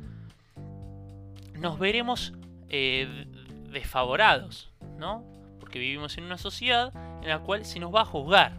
nos 1.60 1.78
veremos 1.78 2.34
eh, 2.70 3.28
desfavorados, 3.68 4.72
¿no? 4.98 5.24
Porque 5.60 5.80
vivimos 5.80 6.18
en 6.18 6.26
una 6.26 6.38
sociedad 6.38 6.94
en 7.22 7.30
la 7.30 7.40
cual 7.40 7.66
se 7.66 7.80
nos 7.80 7.94
va 7.94 8.02
a 8.02 8.06
juzgar, 8.06 8.54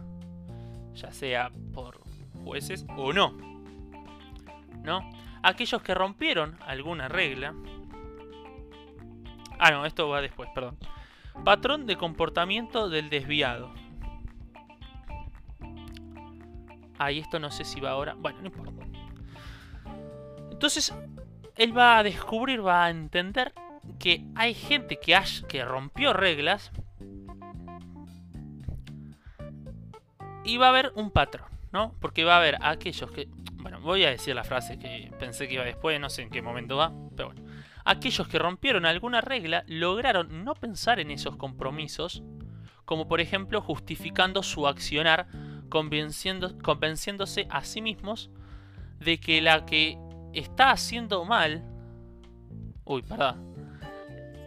ya 0.93 1.11
sea 1.11 1.51
por 1.73 1.99
jueces 2.43 2.85
o 2.97 3.13
no, 3.13 3.37
¿no? 4.83 5.09
Aquellos 5.41 5.81
que 5.81 5.93
rompieron 5.93 6.57
alguna 6.65 7.07
regla. 7.07 7.53
Ah, 9.57 9.71
no, 9.71 9.85
esto 9.85 10.09
va 10.09 10.21
después, 10.21 10.49
perdón. 10.53 10.77
Patrón 11.43 11.85
de 11.85 11.97
comportamiento 11.97 12.89
del 12.89 13.09
desviado. 13.09 13.71
Ahí 16.97 17.19
esto 17.19 17.39
no 17.39 17.49
sé 17.49 17.63
si 17.63 17.79
va 17.79 17.91
ahora. 17.91 18.13
Bueno, 18.15 18.39
no 18.41 18.47
importa. 18.47 18.85
Entonces, 20.51 20.93
él 21.55 21.77
va 21.77 21.97
a 21.97 22.03
descubrir, 22.03 22.65
va 22.65 22.85
a 22.85 22.89
entender 22.89 23.53
que 23.97 24.25
hay 24.35 24.53
gente 24.53 24.99
que, 24.99 25.17
que 25.47 25.65
rompió 25.65 26.13
reglas 26.13 26.71
y 30.43 30.57
va 30.57 30.67
a 30.67 30.69
haber 30.69 30.91
un 30.95 31.11
patrón, 31.11 31.47
¿no? 31.71 31.95
Porque 31.99 32.23
va 32.23 32.35
a 32.35 32.39
haber 32.39 32.57
aquellos 32.61 33.11
que... 33.11 33.27
Bueno, 33.55 33.81
voy 33.81 34.05
a 34.05 34.09
decir 34.09 34.35
la 34.35 34.43
frase 34.43 34.79
que 34.79 35.11
pensé 35.19 35.47
que 35.47 35.55
iba 35.55 35.63
después, 35.63 35.99
no 35.99 36.09
sé 36.09 36.21
en 36.21 36.29
qué 36.29 36.41
momento 36.41 36.77
va, 36.77 36.93
pero 37.15 37.33
bueno. 37.33 37.43
Aquellos 37.83 38.27
que 38.27 38.39
rompieron 38.39 38.85
alguna 38.85 39.21
regla 39.21 39.63
lograron 39.67 40.43
no 40.43 40.55
pensar 40.55 40.99
en 40.99 41.11
esos 41.11 41.35
compromisos, 41.35 42.23
como 42.85 43.07
por 43.07 43.19
ejemplo 43.19 43.61
justificando 43.61 44.43
su 44.43 44.67
accionar, 44.67 45.27
convenciéndose 45.69 47.47
a 47.49 47.63
sí 47.63 47.81
mismos 47.81 48.29
de 48.99 49.19
que 49.19 49.41
la 49.41 49.65
que 49.65 49.97
está 50.33 50.71
haciendo 50.71 51.25
mal... 51.25 51.63
Uy, 52.85 53.01
perdón 53.03 53.48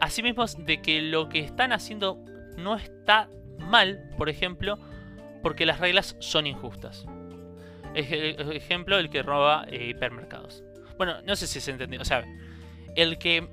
Asimismo, 0.02 0.44
de 0.58 0.82
que 0.82 1.00
lo 1.00 1.28
que 1.28 1.38
están 1.38 1.72
haciendo 1.72 2.18
no 2.56 2.74
está 2.74 3.28
mal, 3.60 4.10
por 4.18 4.28
ejemplo, 4.28 4.76
porque 5.44 5.64
las 5.64 5.78
reglas 5.78 6.16
son 6.18 6.48
injustas. 6.48 7.06
Ejemplo, 7.94 8.98
el 8.98 9.10
que 9.10 9.22
roba 9.22 9.64
eh, 9.68 9.90
hipermercados. 9.90 10.64
Bueno, 10.98 11.22
no 11.22 11.36
sé 11.36 11.46
si 11.46 11.60
se 11.60 11.70
entendió. 11.70 12.00
O 12.00 12.04
sea, 12.04 12.24
el 12.96 13.16
que 13.16 13.48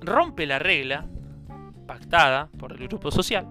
rompe 0.00 0.46
la 0.46 0.58
regla 0.58 1.06
pactada 1.86 2.48
por 2.58 2.72
el 2.72 2.88
grupo 2.88 3.12
social, 3.12 3.46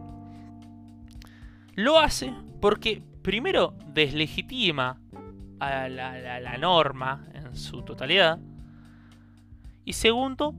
lo 1.76 1.98
hace 1.98 2.34
porque 2.60 3.02
primero 3.22 3.74
deslegitima 3.88 5.00
a 5.62 5.88
la 5.88 6.58
norma 6.58 7.26
en 7.34 7.56
su 7.56 7.84
totalidad 7.84 8.38
y 9.86 9.94
segundo 9.94 10.54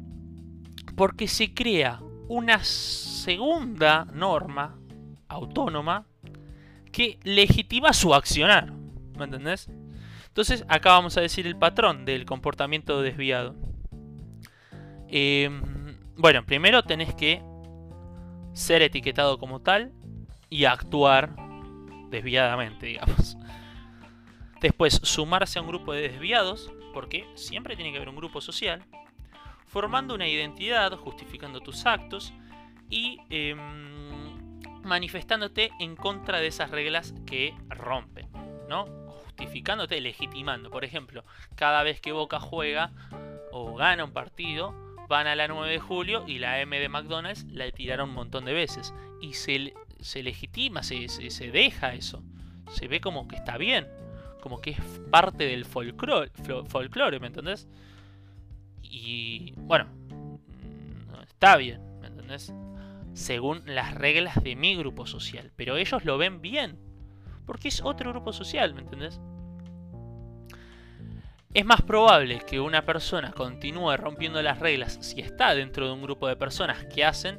porque 0.96 1.28
se 1.28 1.54
crea 1.54 2.00
una 2.28 2.62
segunda 2.64 4.06
norma 4.06 4.78
autónoma 5.28 6.06
que 6.92 7.18
legitima 7.24 7.92
su 7.92 8.14
accionar. 8.14 8.72
¿Me 9.16 9.24
entendés? 9.24 9.68
Entonces, 10.28 10.64
acá 10.68 10.90
vamos 10.90 11.16
a 11.16 11.20
decir 11.20 11.46
el 11.46 11.56
patrón 11.56 12.04
del 12.04 12.24
comportamiento 12.24 13.02
desviado. 13.02 13.54
Em, 15.08 15.96
bueno, 16.16 16.44
primero 16.44 16.82
tenés 16.82 17.14
que 17.14 17.42
ser 18.52 18.82
etiquetado 18.82 19.38
como 19.38 19.60
tal 19.60 19.92
y 20.50 20.64
actuar 20.64 21.36
desviadamente, 22.10 22.86
digamos. 22.86 23.36
Después, 24.60 25.00
sumarse 25.02 25.58
a 25.58 25.62
un 25.62 25.68
grupo 25.68 25.92
de 25.92 26.08
desviados, 26.08 26.72
porque 26.92 27.26
siempre 27.34 27.76
tiene 27.76 27.90
que 27.90 27.98
haber 27.98 28.08
un 28.08 28.16
grupo 28.16 28.40
social 28.40 28.84
formando 29.74 30.14
una 30.14 30.28
identidad, 30.28 30.96
justificando 30.96 31.58
tus 31.58 31.84
actos 31.84 32.32
y 32.90 33.18
em, 33.28 33.58
manifestándote 34.84 35.72
en 35.80 35.96
contra 35.96 36.38
de 36.38 36.46
esas 36.46 36.70
reglas 36.70 37.12
que 37.26 37.56
rompen, 37.70 38.28
¿no? 38.68 38.84
Justificándote, 39.24 40.00
legitimando. 40.00 40.70
Por 40.70 40.84
ejemplo, 40.84 41.24
cada 41.56 41.82
vez 41.82 42.00
que 42.00 42.12
Boca 42.12 42.38
juega 42.38 42.92
o 43.50 43.74
gana 43.74 44.04
un 44.04 44.12
partido, 44.12 44.72
van 45.08 45.26
a 45.26 45.34
la 45.34 45.48
9 45.48 45.72
de 45.72 45.80
julio 45.80 46.22
y 46.28 46.38
la 46.38 46.60
M 46.60 46.78
de 46.78 46.88
McDonald's 46.88 47.44
la 47.50 47.68
tiraron 47.72 48.10
un 48.10 48.14
montón 48.14 48.44
de 48.44 48.52
veces. 48.52 48.94
Y 49.20 49.32
se, 49.32 49.74
se 49.98 50.22
legitima, 50.22 50.84
se, 50.84 51.08
se, 51.08 51.50
deja 51.50 51.94
eso. 51.94 52.22
Se 52.70 52.86
ve 52.86 53.00
como 53.00 53.26
que 53.26 53.34
está 53.34 53.58
bien. 53.58 53.88
Como 54.40 54.60
que 54.60 54.70
es 54.70 54.80
parte 55.10 55.46
del 55.46 55.64
folclore, 55.64 56.30
folclore 56.68 57.18
¿me 57.18 57.26
entendés? 57.26 57.66
Y 58.90 59.52
bueno, 59.56 59.86
está 61.26 61.56
bien, 61.56 61.80
¿me 62.00 62.08
entendés? 62.08 62.52
Según 63.12 63.62
las 63.66 63.94
reglas 63.94 64.42
de 64.42 64.56
mi 64.56 64.76
grupo 64.76 65.06
social. 65.06 65.52
Pero 65.56 65.76
ellos 65.76 66.04
lo 66.04 66.18
ven 66.18 66.40
bien. 66.40 66.78
Porque 67.46 67.68
es 67.68 67.82
otro 67.82 68.10
grupo 68.10 68.32
social, 68.32 68.74
¿me 68.74 68.80
entendés? 68.80 69.20
Es 71.54 71.64
más 71.64 71.82
probable 71.82 72.40
que 72.40 72.58
una 72.58 72.84
persona 72.84 73.30
continúe 73.30 73.96
rompiendo 73.96 74.42
las 74.42 74.58
reglas 74.58 74.98
si 75.00 75.20
está 75.20 75.54
dentro 75.54 75.86
de 75.86 75.92
un 75.92 76.02
grupo 76.02 76.26
de 76.26 76.34
personas 76.34 76.84
que 76.86 77.04
hacen 77.04 77.38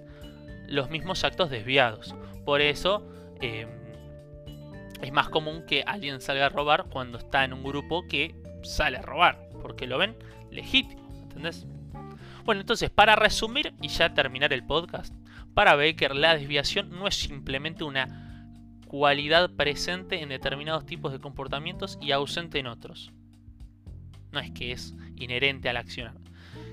los 0.67 0.89
mismos 0.89 1.25
actos 1.25 1.49
desviados. 1.49 2.15
Por 2.45 2.61
eso 2.61 3.05
em, 3.41 3.67
es 5.01 5.11
más 5.11 5.27
común 5.27 5.65
que 5.65 5.83
alguien 5.85 6.21
salga 6.21 6.45
a 6.45 6.49
robar 6.49 6.85
cuando 6.85 7.17
está 7.17 7.43
en 7.43 7.51
un 7.51 7.63
grupo 7.63 8.07
que 8.07 8.35
sale 8.63 8.97
a 8.97 9.01
robar, 9.01 9.49
porque 9.61 9.85
lo 9.85 9.97
ven 9.97 10.15
legítimo, 10.49 11.04
¿entendés? 11.35 11.65
Bueno, 12.43 12.61
entonces, 12.61 12.89
para 12.89 13.15
resumir 13.15 13.73
y 13.81 13.87
ya 13.87 14.13
terminar 14.13 14.53
el 14.53 14.65
podcast, 14.65 15.13
para 15.53 15.75
Baker 15.75 16.15
la 16.15 16.35
desviación 16.35 16.89
no 16.91 17.07
es 17.07 17.15
simplemente 17.15 17.83
una 17.83 18.47
cualidad 18.87 19.51
presente 19.51 20.21
en 20.21 20.29
determinados 20.29 20.85
tipos 20.85 21.11
de 21.11 21.19
comportamientos 21.19 21.97
y 22.01 22.11
ausente 22.11 22.59
en 22.59 22.67
otros 22.67 23.11
no 24.35 24.41
es 24.41 24.51
que 24.51 24.71
es 24.73 24.93
inherente 25.15 25.69
al 25.69 25.77
accionar, 25.77 26.13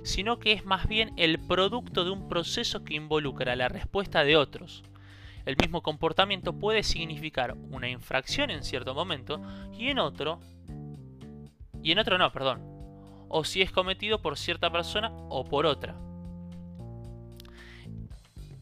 sino 0.03 0.39
que 0.39 0.53
es 0.53 0.67
más 0.67 0.87
bien 0.89 1.13
el 1.17 1.39
producto 1.39 2.05
de 2.05 2.11
un 2.11 2.29
proceso 2.29 2.85
que 2.85 2.95
involucra 2.95 3.57
la 3.57 3.69
respuesta 3.69 4.25
de 4.25 4.37
otros. 4.37 4.83
El 5.47 5.57
mismo 5.57 5.83
comportamiento 5.83 6.59
puede 6.59 6.83
significar 6.83 7.57
una 7.71 7.89
infracción 7.89 8.51
en 8.51 8.65
cierto 8.65 8.95
momento 8.95 9.41
y 9.73 9.89
en 9.89 9.99
otro 9.99 10.41
y 11.83 11.93
en 11.93 11.99
otro 11.99 12.19
no, 12.19 12.31
perdón. 12.31 12.72
O 13.35 13.45
si 13.45 13.63
es 13.63 13.73
cometido 13.73 14.21
por 14.21 14.37
cierta 14.37 14.71
persona 14.71 15.11
o 15.29 15.45
por 15.45 15.67
otra. 15.67 15.97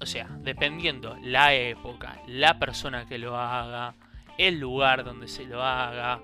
O 0.00 0.06
sea, 0.06 0.28
dependiendo 0.40 1.18
la 1.22 1.52
época, 1.54 2.22
la 2.26 2.58
persona 2.58 3.06
que 3.06 3.18
lo 3.18 3.36
haga, 3.36 3.94
el 4.38 4.58
lugar 4.58 5.04
donde 5.04 5.28
se 5.28 5.44
lo 5.44 5.62
haga, 5.62 6.22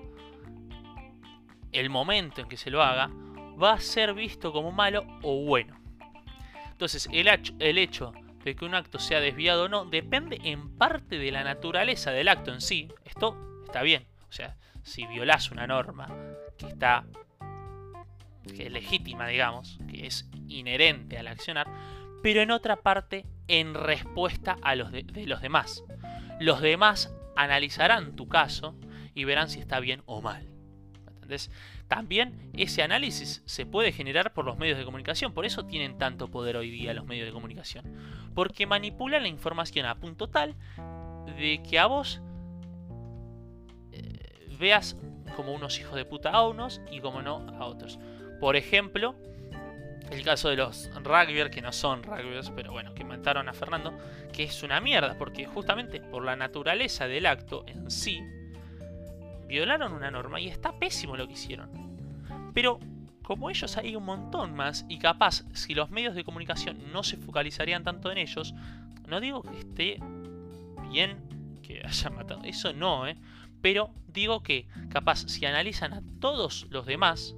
el 1.71 1.89
momento 1.89 2.41
en 2.41 2.47
que 2.47 2.57
se 2.57 2.71
lo 2.71 2.81
haga, 2.81 3.11
va 3.61 3.73
a 3.73 3.79
ser 3.79 4.13
visto 4.13 4.51
como 4.51 4.71
malo 4.71 5.05
o 5.21 5.43
bueno. 5.45 5.79
Entonces, 6.71 7.07
el, 7.11 7.27
el 7.59 7.77
hecho 7.77 8.13
de 8.43 8.55
que 8.55 8.65
un 8.65 8.75
acto 8.75 8.97
sea 8.97 9.19
desviado 9.19 9.65
o 9.65 9.69
no 9.69 9.85
depende 9.85 10.39
en 10.43 10.77
parte 10.77 11.19
de 11.19 11.31
la 11.31 11.43
naturaleza 11.43 12.11
del 12.11 12.29
acto 12.29 12.53
en 12.53 12.61
sí. 12.61 12.87
Esto 13.03 13.61
está 13.65 13.81
bien. 13.81 14.05
O 14.29 14.31
sea, 14.31 14.55
si 14.83 15.05
violas 15.05 15.51
una 15.51 15.67
norma 15.67 16.07
que 16.57 16.67
está 16.67 17.05
que 18.53 18.67
es 18.67 18.71
legítima, 18.71 19.27
digamos, 19.27 19.79
que 19.89 20.07
es 20.07 20.29
inherente 20.47 21.17
al 21.17 21.27
accionar, 21.27 21.67
pero 22.23 22.41
en 22.41 22.51
otra 22.51 22.77
parte 22.77 23.25
en 23.47 23.73
respuesta 23.73 24.57
a 24.61 24.75
los 24.75 24.91
de 24.91 25.05
los 25.25 25.41
demás. 25.41 25.83
Los 26.39 26.61
demás 26.61 27.13
analizarán 27.35 28.15
tu 28.15 28.27
caso 28.27 28.75
y 29.13 29.23
verán 29.23 29.49
si 29.49 29.59
está 29.59 29.79
bien 29.79 30.03
o 30.05 30.21
mal. 30.21 30.47
También 31.87 32.51
ese 32.53 32.83
análisis 32.83 33.41
se 33.45 33.65
puede 33.65 33.91
generar 33.91 34.33
por 34.33 34.45
los 34.45 34.57
medios 34.57 34.77
de 34.77 34.85
comunicación, 34.85 35.33
por 35.33 35.45
eso 35.45 35.65
tienen 35.65 35.97
tanto 35.97 36.29
poder 36.29 36.57
hoy 36.57 36.69
día 36.69 36.93
los 36.93 37.05
medios 37.05 37.25
de 37.25 37.33
comunicación, 37.33 37.85
porque 38.33 38.65
manipulan 38.65 39.23
la 39.23 39.29
información 39.29 39.85
a 39.85 39.95
punto 39.95 40.29
tal 40.29 40.55
de 41.37 41.61
que 41.67 41.79
a 41.79 41.85
vos 41.85 42.21
eh, 43.91 44.55
veas 44.59 44.97
como 45.35 45.53
unos 45.53 45.79
hijos 45.79 45.95
de 45.95 46.05
puta 46.05 46.31
a 46.31 46.47
unos 46.47 46.81
y 46.91 46.99
como 46.99 47.21
no 47.21 47.45
a 47.59 47.65
otros. 47.65 47.99
Por 48.39 48.55
ejemplo, 48.55 49.15
el 50.11 50.23
caso 50.23 50.49
de 50.49 50.55
los 50.55 50.89
rugbyers, 51.03 51.49
que 51.49 51.61
no 51.61 51.71
son 51.71 52.03
rugbyers, 52.03 52.51
pero 52.51 52.71
bueno, 52.71 52.93
que 52.93 53.03
mataron 53.03 53.49
a 53.49 53.53
Fernando, 53.53 53.97
que 54.31 54.43
es 54.43 54.63
una 54.63 54.79
mierda, 54.79 55.17
porque 55.17 55.45
justamente 55.45 55.99
por 55.99 56.23
la 56.23 56.35
naturaleza 56.35 57.07
del 57.07 57.25
acto 57.25 57.63
en 57.67 57.89
sí, 57.91 58.21
violaron 59.47 59.93
una 59.93 60.11
norma 60.11 60.39
y 60.39 60.47
está 60.47 60.77
pésimo 60.77 61.17
lo 61.17 61.27
que 61.27 61.33
hicieron. 61.33 61.69
Pero 62.53 62.79
como 63.23 63.49
ellos 63.49 63.75
hay 63.77 63.95
un 63.95 64.05
montón 64.05 64.55
más 64.55 64.85
y 64.87 64.99
capaz 64.99 65.43
si 65.53 65.73
los 65.73 65.89
medios 65.89 66.15
de 66.15 66.23
comunicación 66.23 66.91
no 66.93 67.03
se 67.03 67.17
focalizarían 67.17 67.83
tanto 67.83 68.11
en 68.11 68.17
ellos, 68.17 68.53
no 69.05 69.19
digo 69.19 69.41
que 69.43 69.59
esté 69.59 69.99
bien 70.89 71.17
que 71.61 71.81
hayan 71.85 72.15
matado, 72.15 72.41
eso 72.43 72.71
no, 72.73 73.07
¿eh? 73.07 73.17
Pero 73.61 73.91
digo 74.07 74.43
que 74.43 74.67
capaz 74.89 75.27
si 75.27 75.45
analizan 75.45 75.93
a 75.93 76.01
todos 76.21 76.67
los 76.69 76.85
demás, 76.85 77.35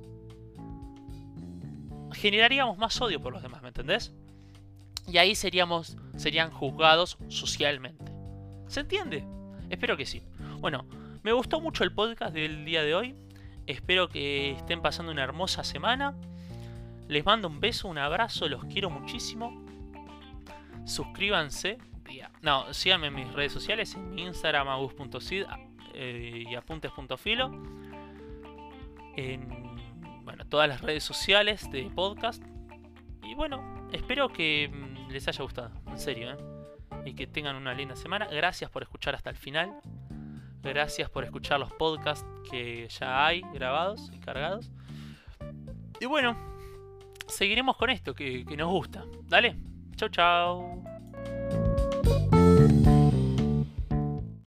generaríamos 2.13 2.77
más 2.77 2.99
odio 3.01 3.21
por 3.21 3.33
los 3.33 3.41
demás, 3.41 3.61
¿me 3.61 3.69
entendés? 3.69 4.11
Y 5.07 5.17
ahí 5.17 5.35
seríamos, 5.35 5.97
serían 6.17 6.51
juzgados 6.51 7.17
socialmente. 7.27 8.11
¿Se 8.67 8.81
entiende? 8.81 9.25
Espero 9.69 9.97
que 9.97 10.05
sí. 10.05 10.21
Bueno, 10.59 10.85
me 11.23 11.33
gustó 11.33 11.59
mucho 11.59 11.83
el 11.83 11.91
podcast 11.91 12.33
del 12.33 12.65
día 12.65 12.83
de 12.83 12.93
hoy. 12.93 13.15
Espero 13.65 14.09
que 14.09 14.51
estén 14.51 14.81
pasando 14.81 15.11
una 15.11 15.23
hermosa 15.23 15.63
semana. 15.63 16.15
Les 17.07 17.25
mando 17.25 17.47
un 17.47 17.59
beso, 17.59 17.87
un 17.87 17.97
abrazo, 17.97 18.47
los 18.47 18.65
quiero 18.65 18.89
muchísimo. 18.89 19.63
Suscríbanse. 20.85 21.77
No, 22.41 22.73
síganme 22.73 23.07
en 23.07 23.15
mis 23.15 23.33
redes 23.33 23.51
sociales, 23.51 23.95
en 23.95 24.09
mi 24.11 24.23
Instagram 24.23 24.67
agus.sid 24.67 25.43
eh, 25.93 26.45
y 26.49 26.55
apuntes.filo. 26.55 27.51
En 29.15 29.68
todas 30.49 30.67
las 30.67 30.81
redes 30.81 31.03
sociales 31.03 31.69
de 31.71 31.83
podcast. 31.89 32.43
Y 33.23 33.35
bueno, 33.35 33.87
espero 33.91 34.29
que 34.29 34.69
mm, 34.69 35.11
les 35.11 35.27
haya 35.27 35.43
gustado, 35.43 35.71
en 35.87 35.99
serio, 35.99 36.31
¿eh? 36.31 36.37
Y 37.05 37.13
que 37.13 37.27
tengan 37.27 37.55
una 37.55 37.73
linda 37.73 37.95
semana. 37.95 38.27
Gracias 38.27 38.69
por 38.69 38.83
escuchar 38.83 39.15
hasta 39.15 39.29
el 39.29 39.37
final. 39.37 39.79
Gracias 40.61 41.09
por 41.09 41.23
escuchar 41.23 41.59
los 41.59 41.71
podcasts 41.73 42.25
que 42.49 42.87
ya 42.89 43.25
hay 43.25 43.41
grabados 43.53 44.09
y 44.13 44.19
cargados. 44.19 44.69
Y 46.01 46.05
bueno, 46.05 46.35
seguiremos 47.27 47.77
con 47.77 47.89
esto 47.89 48.13
que, 48.13 48.45
que 48.45 48.57
nos 48.57 48.69
gusta. 48.69 49.05
Dale, 49.23 49.55
chau 49.95 50.09
chau. 50.09 51.58